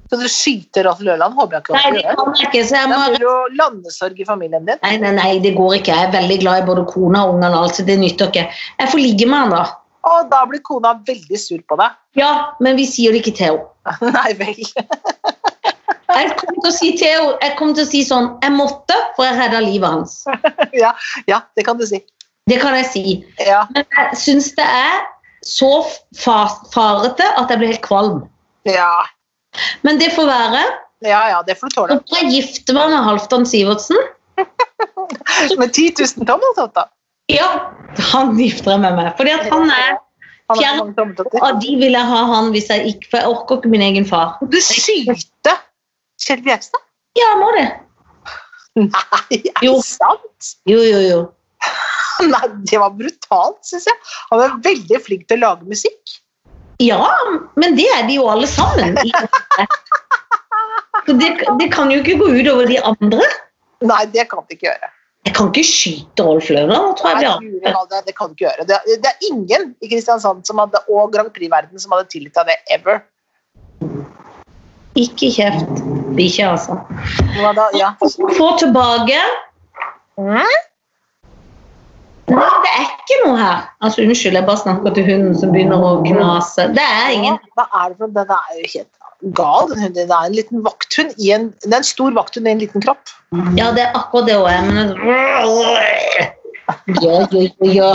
Skal 0.09 0.23
du 0.25 0.29
skyte 0.33 0.81
Rolf 0.87 1.01
Løland? 1.05 1.35
Håper 1.37 1.59
jeg 1.59 1.61
ikke 1.67 1.75
Nei, 1.77 1.89
det 1.93 2.15
kan 2.17 2.31
jeg 2.33 2.47
ikke. 2.47 2.61
Så 2.65 2.77
jeg 2.79 2.89
Da 2.89 2.95
må 2.97 3.09
blir 3.11 3.19
det 3.21 3.27
jo 3.27 3.33
landesorg 3.59 4.21
i 4.23 4.25
familien 4.25 4.65
din. 4.65 4.79
Nei, 4.81 4.95
nei, 5.03 5.11
nei, 5.19 5.27
det 5.43 5.51
går 5.57 5.75
ikke. 5.77 5.93
Jeg 5.93 6.07
er 6.07 6.15
veldig 6.15 6.37
glad 6.41 6.63
i 6.63 6.65
både 6.65 6.85
kona 6.89 7.21
og 7.27 7.35
ungene. 7.35 7.59
Altså, 7.59 7.85
det 7.85 7.99
nytter 8.01 8.31
ikke. 8.31 8.47
Jeg 8.79 8.89
får 8.89 9.03
ligge 9.03 9.27
med 9.29 9.43
han, 9.43 9.53
da. 9.53 9.61
Og 10.09 10.31
da 10.31 10.39
blir 10.49 10.63
kona 10.65 10.95
veldig 11.05 11.37
sur 11.37 11.61
på 11.69 11.77
deg. 11.77 11.93
Ja, 12.17 12.31
men 12.63 12.79
vi 12.79 12.87
sier 12.89 13.13
det 13.13 13.21
ikke 13.21 13.35
til 13.37 13.59
henne. 13.59 14.09
Nei 14.17 14.33
vel. 14.39 14.63
Jeg 16.09 16.31
kommer 16.39 16.57
til 16.63 16.71
å 16.71 16.73
si 16.73 16.87
henne 16.97 17.35
jeg 17.43 17.51
kom 17.59 17.73
til 17.77 17.83
å 17.85 17.87
si 17.89 17.99
sånn 18.01 18.31
Jeg 18.41 18.53
måtte, 18.55 18.95
for 19.13 19.27
jeg 19.27 19.35
redda 19.37 19.59
livet 19.61 19.91
hans. 19.93 20.15
Ja, 20.81 20.89
ja, 21.29 21.37
det 21.53 21.67
kan 21.67 21.77
du 21.77 21.85
si. 21.85 21.99
Det 22.49 22.57
kan 22.63 22.73
jeg 22.79 22.87
si. 22.89 23.03
Ja, 23.45 23.59
Men 23.75 23.85
jeg 23.93 24.17
syns 24.17 24.47
det 24.57 24.65
er 24.65 25.03
så 25.45 25.69
farete 26.17 27.27
at 27.37 27.53
jeg 27.53 27.61
blir 27.61 27.71
helt 27.75 27.85
kvalm. 27.85 28.23
ja, 28.65 28.89
Men 29.87 29.99
det 30.01 30.11
får 30.15 30.29
være. 30.29 30.63
ja, 31.05 31.21
ja 31.33 31.41
det 31.47 31.55
får 31.59 31.71
du 31.71 31.75
tåle. 31.75 31.99
får 32.09 32.21
jeg 32.21 32.31
gifte 32.35 32.75
meg 32.77 32.93
med 32.93 33.05
Halvdan 33.07 33.47
Sivertsen. 33.49 33.99
Med 35.59 35.73
10 35.73 35.93
000 35.99 36.27
tommeltotter. 36.27 36.85
Ja, 37.29 37.47
han 38.11 38.37
gifter 38.37 38.75
jeg 38.75 38.81
meg 38.83 38.95
med. 38.97 39.09
Fordi 39.17 39.33
at 39.35 39.49
han 39.51 39.71
er 39.73 39.97
Fjern- 40.49 40.95
og 40.97 41.35
av 41.45 41.59
de 41.61 41.75
vil 41.77 41.93
jeg 41.93 42.09
ha 42.09 42.21
han 42.31 42.47
hvis 42.55 42.71
jeg 42.71 42.93
ikke 42.93 43.09
For 43.11 43.21
jeg 43.21 43.33
orker 43.33 43.59
ikke 43.59 43.69
min 43.69 43.83
egen 43.85 44.07
far. 44.09 44.39
Du 44.41 44.57
skyte 44.65 45.53
Kjell 46.23 46.41
Bjerkstad? 46.45 46.81
Ja, 47.19 47.27
må 47.39 47.51
det. 47.55 47.67
Nei, 48.79 49.37
er 49.37 49.61
det 49.61 49.75
sant? 49.85 50.49
Jo, 50.69 50.79
jo, 50.83 50.99
jo. 51.03 51.19
Nei, 52.33 52.41
det 52.69 52.79
var 52.81 52.95
brutalt, 52.97 53.59
syns 53.67 53.87
jeg. 53.89 53.97
Han 54.31 54.43
er 54.43 54.57
veldig 54.65 54.99
flink 55.05 55.27
til 55.29 55.39
å 55.39 55.49
lage 55.49 55.69
musikk. 55.69 56.17
Ja, 56.79 57.03
men 57.59 57.75
det 57.75 57.89
er 57.91 58.05
de 58.07 58.15
jo 58.15 58.29
alle 58.31 58.47
sammen. 58.47 58.95
Så 61.05 61.15
det, 61.17 61.33
det 61.59 61.67
kan 61.73 61.91
jo 61.91 61.99
ikke 61.99 62.15
gå 62.19 62.29
ut 62.37 62.47
over 62.51 62.69
de 62.69 62.77
andre. 62.85 63.25
Nei, 63.83 64.03
det 64.13 64.27
kan 64.31 64.45
det 64.47 64.57
ikke 64.57 64.69
gjøre. 64.69 64.91
Jeg 65.27 65.35
kan 65.35 65.49
ikke 65.51 65.65
skyte 65.67 66.23
Rolf 66.23 66.47
Løvland. 66.53 67.01
Malla, 67.03 67.99
det 68.05 68.15
kan 68.15 68.31
du 68.31 68.37
ikke 68.37 68.45
gjøre. 68.45 68.67
Det, 68.69 68.79
det 69.03 69.11
er 69.11 69.27
ingen 69.27 69.73
i 69.83 69.89
Kristiansand 69.91 70.47
som 70.47 70.61
hadde, 70.61 70.79
og 70.87 71.11
Grand 71.13 71.31
Prix-verden 71.35 71.81
som 71.81 71.95
hadde 71.95 72.07
tillit 72.13 72.39
av 72.39 72.47
det 72.47 72.55
ever. 72.71 73.01
Ikke 74.99 75.31
kjeft. 75.35 75.83
Bikkje, 76.15 76.47
altså. 76.47 76.79
Hva 77.39 77.51
da? 77.57 77.67
Ja. 77.77 77.91
Få 77.99 78.53
tilbake 78.61 79.19
Nei, 82.29 82.47
det 82.63 82.71
er 82.77 82.85
ikke 82.85 83.17
noe 83.23 83.35
her. 83.39 83.65
Altså, 83.83 84.03
Unnskyld, 84.05 84.37
jeg 84.37 84.45
bare 84.47 84.61
snakker 84.61 84.95
til 84.95 85.05
hunden 85.07 85.35
som 85.37 85.51
begynner 85.53 85.83
å 85.83 85.91
knase. 86.05 86.69
Det 86.75 86.85
er 86.85 87.11
ingen 87.15 87.37
Hva 87.57 87.65
er 87.81 87.91
det 87.91 87.97
for 87.99 88.13
Den 88.15 88.33
er 88.35 88.55
jo 88.59 88.65
helt 88.75 88.93
gal, 89.39 89.67
den 89.71 89.83
hunden. 89.83 89.97
Det 89.99 90.17
er 90.17 90.29
en 90.29 90.37
liten 90.37 90.63
vakthund 90.65 91.11
i 91.17 91.31
en 91.35 91.49
Det 91.65 91.73
er 91.73 91.81
en 91.81 91.89
stor 91.89 92.15
vakthund 92.15 92.47
i 92.47 92.53
en 92.53 92.63
liten 92.63 92.85
kropp. 92.85 93.13
Ja, 93.57 93.71
det 93.75 93.87
er 93.87 93.97
akkurat 93.97 94.29
det 94.29 94.37
hun 94.39 94.49
er, 94.51 94.61
men 94.69 94.87
Ja, 97.01 97.17
ja, 97.31 97.43
ja, 97.69 97.73
ja. 97.73 97.93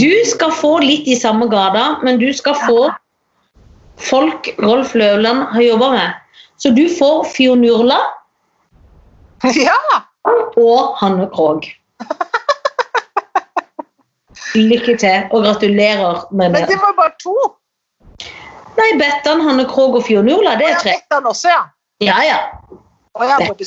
Du 0.00 0.12
skal 0.28 0.52
få 0.56 0.78
litt 0.84 1.08
i 1.08 1.16
samme 1.18 1.48
gata, 1.52 1.98
men 2.04 2.20
du 2.20 2.28
skal 2.32 2.56
få 2.66 2.88
folk 3.98 4.48
Rolf 4.62 4.94
Løvland 4.96 5.48
har 5.52 5.64
jobba 5.64 5.90
med. 5.96 6.08
Så 6.58 6.70
du 6.76 6.86
får 6.92 7.24
Fionurla. 7.34 7.98
Ja! 9.54 9.78
og 10.56 10.96
Hanne 11.00 11.28
Krogh. 11.34 11.68
Lykke 14.58 14.96
til, 14.98 15.26
og 15.32 15.44
gratulerer 15.44 16.26
med 16.32 16.50
Men 16.54 16.66
det. 16.68 16.76
var 16.80 16.94
bare 16.96 17.14
to. 17.22 17.34
Nei, 18.78 18.90
Bettan, 18.98 19.40
Hanne 19.44 19.66
Krogh 19.68 19.98
og 19.98 20.04
Fyr 20.06 20.22
Nurla, 20.22 20.54
det 20.58 20.70
er 20.70 20.78
tre. 20.82 20.94
Bettan 21.02 21.26
også, 21.26 21.48
ja. 21.50 21.62
Ja, 22.00 22.18
ja. 22.22 22.38
Jeg 23.18 23.30
er 23.34 23.46
Bobby. 23.48 23.64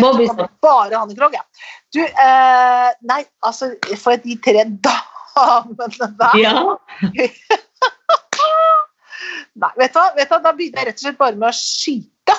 Bobby 0.00 0.26
Bare 0.62 0.96
Hanne 0.96 1.16
Krogh, 1.18 1.34
ja. 1.34 1.42
Du, 1.94 2.00
eh, 2.00 2.90
nei, 3.02 3.24
altså 3.42 3.72
For 3.98 4.14
de 4.22 4.36
tre 4.44 4.62
damene 4.86 5.90
der 6.20 6.38
Ja. 6.38 6.52
Nei, 9.60 9.70
vet 9.76 9.92
du 9.92 9.98
hva? 9.98 10.06
Vet 10.16 10.30
du? 10.30 10.36
Da 10.44 10.52
begynner 10.56 10.78
jeg 10.80 10.86
rett 10.88 11.00
og 11.00 11.04
slett 11.04 11.18
bare 11.18 11.36
med 11.36 11.48
å 11.50 11.52
skyte 11.56 12.36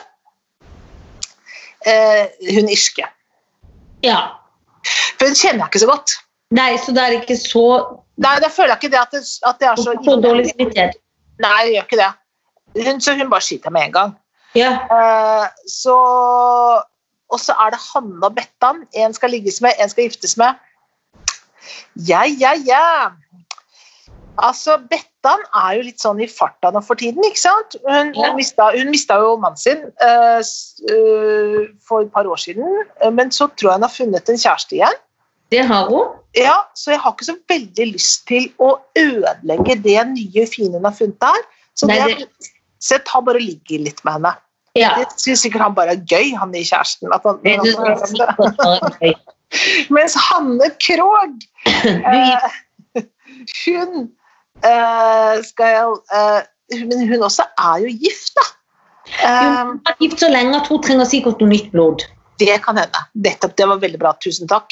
eh, 1.86 2.25
hun 2.55 2.71
irske. 2.71 3.05
ja. 4.03 4.40
Hun 5.21 5.36
kjenner 5.38 5.65
jeg 5.65 5.69
ikke 5.71 5.84
så 5.84 5.89
godt. 5.91 6.15
Nei, 6.51 6.71
så 6.81 6.93
det 6.95 7.03
er 7.03 7.19
ikke 7.21 7.38
så 7.39 7.65
Nei, 8.21 8.36
da 8.43 8.49
føler 8.51 8.75
jeg 8.75 8.84
ikke 8.84 8.91
det 8.93 8.99
at 9.01 9.13
det, 9.15 9.21
at 9.47 9.62
det 9.62 9.67
er 9.69 9.79
så 9.79 9.93
så 10.05 10.15
dårlig 10.21 10.49
smittighet. 10.51 10.97
Nei, 11.41 11.53
jeg 11.65 11.71
gjør 11.73 11.86
ikke 11.88 12.01
det. 12.01 12.10
hun, 12.86 12.99
så 13.01 13.15
hun 13.17 13.31
bare 13.31 13.45
skyter 13.45 13.73
med 13.73 13.88
en 13.88 13.93
gang. 13.95 14.12
Ja. 14.55 14.71
Uh, 14.91 15.47
så 15.67 15.95
Og 17.31 17.39
så 17.39 17.55
er 17.63 17.71
det 17.71 17.79
Hanne 17.79 18.19
og 18.27 18.36
Bettan. 18.36 18.84
En 18.93 19.13
skal 19.15 19.31
ligges 19.31 19.62
med, 19.63 19.71
en 19.79 19.89
skal 19.89 20.03
giftes 20.10 20.36
med. 20.38 20.60
Ja, 21.95 22.25
ja, 22.27 22.51
ja. 22.67 23.10
Altså, 24.38 24.77
Bettan 24.91 25.39
er 25.55 25.77
jo 25.77 25.86
litt 25.88 26.03
sånn 26.03 26.19
i 26.23 26.27
farta 26.27 26.71
nå 26.75 26.81
for 26.84 26.99
tiden, 26.99 27.23
ikke 27.23 27.39
sant? 27.39 27.77
Hun, 27.88 28.12
Ja. 28.13 28.27
hun, 28.27 28.36
mista, 28.36 28.71
hun 28.75 28.91
mista 28.91 29.17
jo 29.23 29.38
mannen 29.39 29.57
sin 29.57 29.86
uh, 30.03 30.41
for 31.88 32.03
et 32.03 32.12
par 32.12 32.27
år 32.27 32.39
siden, 32.41 32.67
men 33.15 33.31
så 33.31 33.47
tror 33.55 33.71
jeg 33.71 33.79
hun 33.79 33.88
har 33.88 33.95
funnet 33.95 34.29
en 34.29 34.43
kjæreste 34.43 34.75
igjen. 34.75 34.99
Det 35.51 35.65
har 35.67 35.89
hun. 35.91 36.17
Ja, 36.37 36.61
Så 36.75 36.93
jeg 36.93 37.01
har 37.03 37.11
ikke 37.11 37.27
så 37.27 37.35
veldig 37.51 37.87
lyst 37.91 38.23
til 38.29 38.47
å 38.63 38.77
ødelegge 38.97 39.75
det 39.83 39.99
nye, 40.13 40.45
fine 40.47 40.79
hun 40.79 40.87
har 40.87 40.95
funnet 40.95 41.19
der. 41.19 41.41
Så, 41.75 41.89
Nei, 41.89 41.97
det, 42.07 42.27
så 42.79 42.95
jeg 42.95 43.03
tar 43.09 43.25
bare 43.27 43.41
og 43.41 43.43
ligger 43.43 43.83
litt 43.83 43.99
med 44.07 44.19
henne. 44.19 44.31
Ja. 44.79 44.93
Det 45.01 45.19
syns 45.19 45.43
sikkert 45.43 45.65
han 45.65 45.75
bare 45.75 45.97
er 45.97 46.05
gøy, 46.07 46.31
han 46.39 46.53
nye 46.55 46.63
kjæresten. 46.63 47.11
At 47.11 47.27
han, 47.27 47.41
han, 47.43 47.67
han, 48.39 48.55
han, 48.63 49.13
mens 49.95 50.15
Hanne 50.29 50.69
Krogh, 50.79 51.43
eh, 51.83 53.03
hun 53.65 54.07
eh, 54.63 55.35
skal 55.43 55.97
eh, 56.15 56.41
Men 56.87 57.03
hun 57.09 57.25
også 57.27 57.43
er 57.59 57.83
jo 57.83 57.91
gift, 57.91 58.31
da. 58.39 58.45
Eh, 59.11 59.57
Hun 59.67 59.79
har 59.83 59.97
gift 59.99 60.21
så 60.23 60.29
lenge 60.31 60.55
at 60.55 60.69
hun 60.71 60.79
trenger 60.85 61.09
sikkert 61.09 61.41
noe 61.43 61.51
nytt 61.51 61.71
blod. 61.73 62.05
det 62.39 62.61
kan 62.63 62.79
hende. 62.79 63.01
Nettopp, 63.13 63.57
det 63.59 63.67
var 63.67 63.81
veldig 63.83 63.99
bra. 63.99 64.13
Tusen 64.23 64.47
takk. 64.47 64.71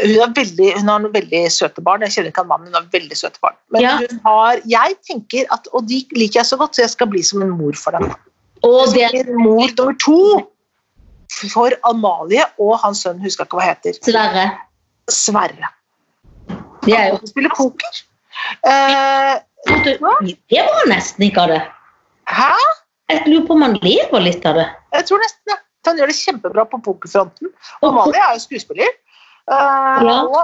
Hun, 0.00 0.20
er 0.24 0.30
veldig, 0.32 0.68
hun 0.78 0.88
har 0.88 1.00
noen 1.04 1.12
veldig 1.12 1.40
søte 1.52 1.82
barn. 1.84 2.00
Jeg 2.06 2.14
kjenner 2.14 2.30
ikke 2.32 2.40
han 2.44 2.48
mannen, 2.48 2.68
hun 2.72 2.78
har 2.78 2.86
veldig 2.92 3.16
søte 3.18 3.40
barn. 3.42 3.56
Men 3.74 3.82
Ja. 3.82 3.96
hun 4.00 4.20
har, 4.24 4.60
jeg 4.64 4.96
tenker 5.04 5.44
at, 5.52 5.68
og 5.72 5.84
de 5.88 5.98
liker 6.16 6.40
jeg 6.40 6.46
så 6.48 6.56
godt, 6.56 6.74
så 6.76 6.82
jeg 6.86 6.90
skal 6.94 7.06
bli 7.12 7.20
som 7.22 7.42
en 7.44 7.50
mor 7.58 7.76
for 7.76 7.90
dem. 7.92 8.08
Og 8.64 8.94
det 8.94 9.02
er 9.10 9.28
mor 9.36 9.68
nummer 9.76 9.96
to 10.00 10.48
for 11.50 11.70
Amalie 11.84 12.44
og 12.58 12.78
hans 12.80 13.02
sønn, 13.04 13.20
husker 13.20 13.44
jeg 13.44 13.48
ikke 13.50 13.60
hva 13.60 13.68
heter. 13.68 13.98
Sverre. 14.00 14.46
Sverre. 15.10 15.68
Det 16.86 16.94
er 16.96 17.08
jo 17.12 17.18
Han 17.20 17.26
spiller 17.26 17.50
poker. 17.56 18.00
Eh, 18.66 19.34
Det 19.84 19.98
var 20.00 20.16
han 20.22 20.88
nesten 20.90 21.22
ikke 21.28 21.42
av 21.44 21.48
det. 21.52 21.62
hæ? 22.32 22.54
Jeg 23.12 23.26
lurer 23.28 23.46
på 23.46 23.52
om 23.54 23.62
han 23.62 23.74
lever 23.82 24.20
litt 24.24 24.46
av 24.46 24.54
det. 24.56 24.66
Jeg 24.94 25.06
tror 25.06 25.18
nesten 25.20 25.52
det. 25.52 25.58
Han 25.86 25.98
gjør 25.98 26.06
det 26.06 26.16
kjempebra 26.16 26.64
på 26.70 26.78
pokerfronten. 26.82 27.50
Amalie 27.82 28.18
er 28.22 28.34
jo 28.38 28.40
skuespiller. 28.46 28.88
Eh, 29.50 30.02
Ja. 30.06 30.18
og, 30.22 30.42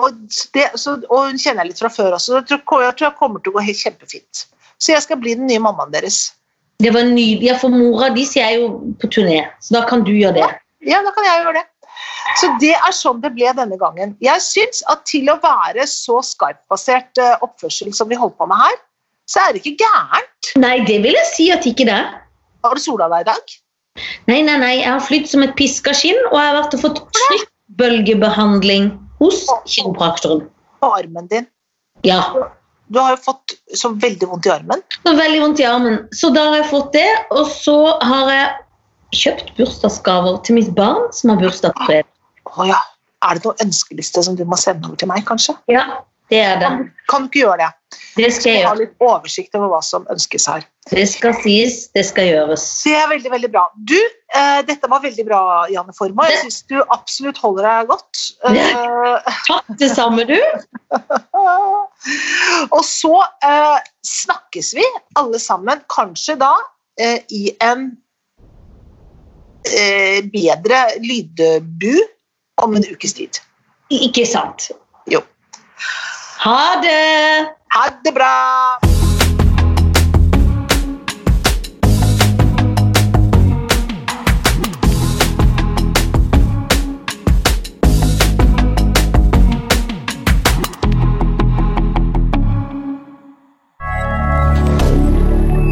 og, 0.00 0.16
det, 0.54 0.70
så, 0.80 0.96
og 1.10 1.28
hun 1.28 1.38
kjenner 1.38 1.64
jeg 1.64 1.72
litt 1.74 1.82
fra 1.82 1.90
før 1.92 2.16
også. 2.18 2.40
Jeg 2.40 2.48
tror, 2.50 2.82
jeg 2.82 2.96
tror 2.96 3.08
jeg 3.08 3.18
kommer 3.18 3.40
til 3.44 3.52
å 3.54 3.58
gå 3.58 3.66
helt 3.68 3.82
kjempefint. 3.82 4.46
Så 4.78 4.92
jeg 4.92 5.04
skal 5.04 5.20
bli 5.22 5.36
den 5.38 5.46
nye 5.50 5.62
mammaen 5.62 5.92
deres. 5.94 6.32
Det 6.82 6.90
var 6.92 7.06
nydelig. 7.06 7.46
Ja, 7.46 7.58
for 7.60 7.70
mora 7.70 8.10
di 8.10 8.24
jeg 8.26 8.58
jo 8.58 8.72
på 9.00 9.08
turné, 9.14 9.44
så 9.62 9.78
da 9.78 9.84
kan 9.88 10.02
du 10.04 10.10
gjøre 10.12 10.34
det. 10.40 10.48
Ja, 10.84 10.98
da 11.06 11.12
kan 11.14 11.24
jeg 11.24 11.44
gjøre 11.44 11.60
det. 11.60 11.68
Så 12.40 12.48
det 12.60 12.72
er 12.74 12.92
sånn 12.96 13.20
det 13.22 13.30
ble 13.36 13.52
denne 13.54 13.76
gangen. 13.78 14.16
Jeg 14.24 14.42
syns 14.42 14.82
at 14.90 15.04
til 15.08 15.28
å 15.30 15.38
være 15.42 15.86
så 15.88 16.18
Skype-basert 16.24 17.20
eh, 17.22 17.36
oppførsel 17.44 17.94
som 17.94 18.10
vi 18.10 18.18
holdt 18.18 18.36
på 18.40 18.48
med 18.50 18.58
her, 18.58 18.76
så 19.30 19.44
er 19.44 19.54
det 19.54 19.62
ikke 19.62 19.86
gærent. 19.86 20.50
Nei, 20.60 20.78
det 20.88 20.98
vil 21.04 21.14
jeg 21.14 21.28
si 21.30 21.46
at 21.54 21.64
ikke 21.68 21.86
det. 21.88 22.00
Har 22.64 22.74
du 22.74 22.82
sola 22.82 23.08
deg 23.12 23.24
i 23.24 23.28
dag? 23.30 23.54
Nei, 24.26 24.40
nei, 24.42 24.56
nei, 24.58 24.72
jeg 24.80 24.90
har 24.90 25.04
flydd 25.04 25.30
som 25.30 25.44
et 25.46 25.54
piska 25.56 25.94
skinn, 25.96 26.18
og 26.32 26.36
jeg 26.40 26.48
har 26.50 26.58
vært 26.58 26.76
og 26.76 26.82
fått 26.82 27.02
trykkbølgebehandling 27.74 28.90
hos 29.18 29.46
kiropraktoren. 29.66 30.48
På 30.80 30.94
armen 30.94 31.26
din? 31.26 31.46
Ja, 32.02 32.34
Du 32.86 32.98
har 33.00 33.14
jo 33.14 33.16
fått 33.16 33.54
så 33.74 33.88
veldig 33.88 34.26
vondt 34.28 34.46
i 34.46 34.50
armen. 34.52 34.82
Så 35.02 35.14
veldig 35.16 35.40
vondt 35.40 35.60
i 35.60 35.64
armen. 35.64 36.02
Så 36.12 36.28
da 36.34 36.42
har 36.50 36.58
jeg 36.58 36.66
fått 36.68 36.92
det, 36.92 37.08
og 37.32 37.46
så 37.48 37.76
har 38.04 38.28
jeg 38.30 38.50
kjøpt 39.22 39.54
bursdagsgaver 39.56 40.36
til 40.44 40.58
mitt 40.58 40.68
barn, 40.76 41.08
som 41.16 41.32
har 41.32 41.40
bursdag 41.40 41.72
på 41.78 41.86
fredag. 41.88 42.10
Å 42.44 42.66
ja. 42.68 42.76
Er 43.24 43.38
det 43.38 43.48
noen 43.48 43.64
ønskeliste 43.64 44.22
som 44.26 44.36
du 44.36 44.44
må 44.44 44.58
sende 44.60 44.84
over 44.84 45.00
til 45.00 45.08
meg, 45.08 45.24
kanskje? 45.24 45.56
Ja, 45.72 46.04
det 46.34 46.42
er 46.42 46.60
det. 46.60 46.68
Kan, 46.68 46.92
kan 47.10 47.26
ikke 47.30 47.44
gjøre 47.44 47.62
det? 47.62 47.72
Det 48.14 48.30
skal 48.34 48.56
Jeg 48.56 48.66
har 48.66 48.78
litt 48.78 49.02
oversikt 49.02 49.56
over 49.58 49.70
hva 49.72 49.80
som 49.82 50.06
ønskes 50.10 50.46
her. 50.50 50.64
Det 50.90 51.04
skal 51.10 51.34
sies, 51.42 51.76
det 51.96 52.04
skal 52.06 52.28
gjøres. 52.28 52.64
Det 52.84 52.94
er 52.98 53.08
veldig, 53.10 53.30
veldig 53.32 53.50
bra. 53.54 53.64
Du, 53.90 53.96
eh, 54.36 54.60
dette 54.68 54.90
var 54.90 55.02
veldig 55.02 55.24
bra, 55.26 55.40
Janne 55.72 55.94
Formoe. 55.96 56.28
Jeg 56.30 56.44
syns 56.44 56.60
du 56.70 56.76
absolutt 56.94 57.40
holder 57.42 57.66
deg 57.66 57.90
godt. 57.90 58.22
Eh, 58.50 59.32
Takk, 59.48 59.72
det 59.80 59.90
samme 59.94 60.26
du. 60.28 60.36
og 62.76 62.82
så 62.86 63.14
eh, 63.46 63.90
snakkes 64.06 64.74
vi 64.78 64.86
alle 65.18 65.42
sammen, 65.42 65.82
kanskje 65.90 66.38
da 66.42 66.52
eh, 67.00 67.18
i 67.34 67.48
en 67.64 67.88
eh, 69.70 70.22
bedre 70.34 70.86
lydbu 71.02 71.94
om 72.62 72.78
en 72.78 72.90
ukes 72.94 73.18
tid. 73.18 73.42
Ikke 73.94 74.26
sant? 74.28 74.70
Jo. 75.10 75.22
Ha 76.44 76.76
det! 76.82 77.54
Ha 77.68 77.88
det 78.04 78.12
bra! 78.12 78.78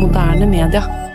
Moderne 0.00 0.46
media. 0.46 1.11